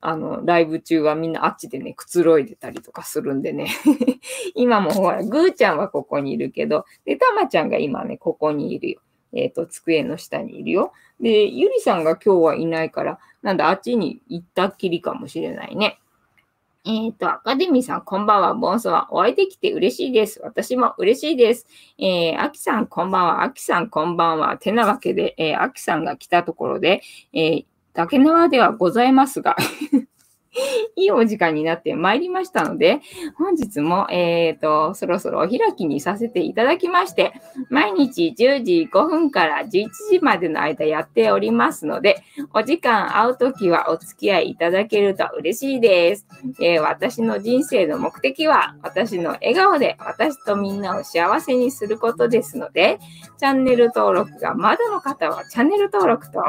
[0.00, 3.68] あの、ライブ中はみんなあっちでね、くつろいでたりとかするんでね。
[4.54, 9.00] 今もほら、ぐーちゃんはここにいるけど、で、たまちゃんが今ね、ここにいるよ。
[9.32, 10.92] えっ、ー、と、机の下にいるよ。
[11.20, 16.00] で、ゆりさんが今日はいないから、なんだ、あっちに行ったっきりかもしれないね。
[16.86, 18.54] えっ、ー、と、アカデミーさん、こんばんは。
[18.54, 19.06] ボンソワ。
[19.10, 20.40] お会いできて嬉しいです。
[20.42, 21.66] 私も嬉しいです。
[21.98, 23.42] えー、アキさん、こんばんは。
[23.42, 24.56] アキさん、こんばんは。
[24.56, 27.02] てなわけで、えー、アキさんが来たところで、
[27.34, 29.56] えー、竹縄ではございますが
[30.96, 33.00] いいお時間になってまいりましたので、
[33.38, 37.32] 本日も、えっ、ー、と、そろそろお開きにさせていただきまして、
[37.68, 46.26] 毎日10時5分から11時までの間やっておりますので、お時間合うときはお付き合いいただけると嬉しいです。
[46.60, 52.98] えー、私の人生の目的は、私の笑顔で私とみんなを幸せにすることですので、
[53.38, 56.40] チャンネル登録がまだの方はチャンネル登録と、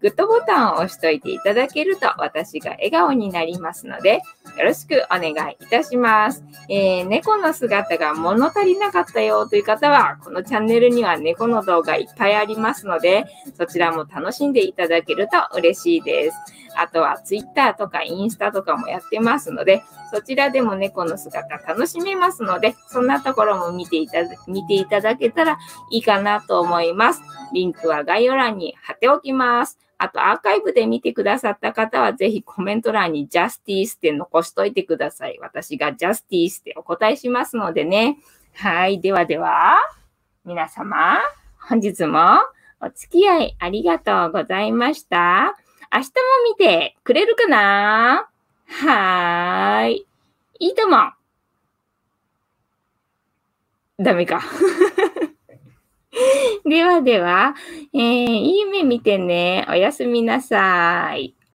[0.00, 4.22] グッドボタンを押しといていただけると私が笑顔になりますので、
[4.56, 6.44] よろしくお願いいたします。
[6.68, 13.24] えー、猫の姿が物足りなかったよという方は、このチャンネルには猫の動画いっぱいありますので、
[13.56, 16.36] そちらも楽しんでいただけると嬉しいです。
[16.76, 25.58] あとは Twitter とかインスタとかもやってますので、そちらでも猫の姿楽しめますので、そんなところも見ていた見ていただけたら
[25.90, 27.20] いいかなと思います。
[27.52, 29.78] リンクは概要欄に貼っておきます。
[30.02, 35.38] あと、アーカイブで見てくださった方は、ぜひコメント欄にジャスティースって残しといてください。
[35.40, 38.18] 私がジャスティースってお答えしますのでね。
[38.54, 39.00] はい。
[39.00, 39.76] ではでは、
[40.44, 41.18] 皆様、
[41.68, 42.18] 本日も
[42.80, 45.54] お付き合いありがとうございました。
[45.92, 46.10] 明日も
[46.50, 48.28] 見てくれるかな？
[48.66, 50.06] はーい。
[50.58, 51.12] いいとも。
[54.00, 54.42] ダメか。
[56.64, 57.54] ではでは、
[57.94, 59.66] えー、いい夢見てね。
[59.68, 61.34] おやすみなさい。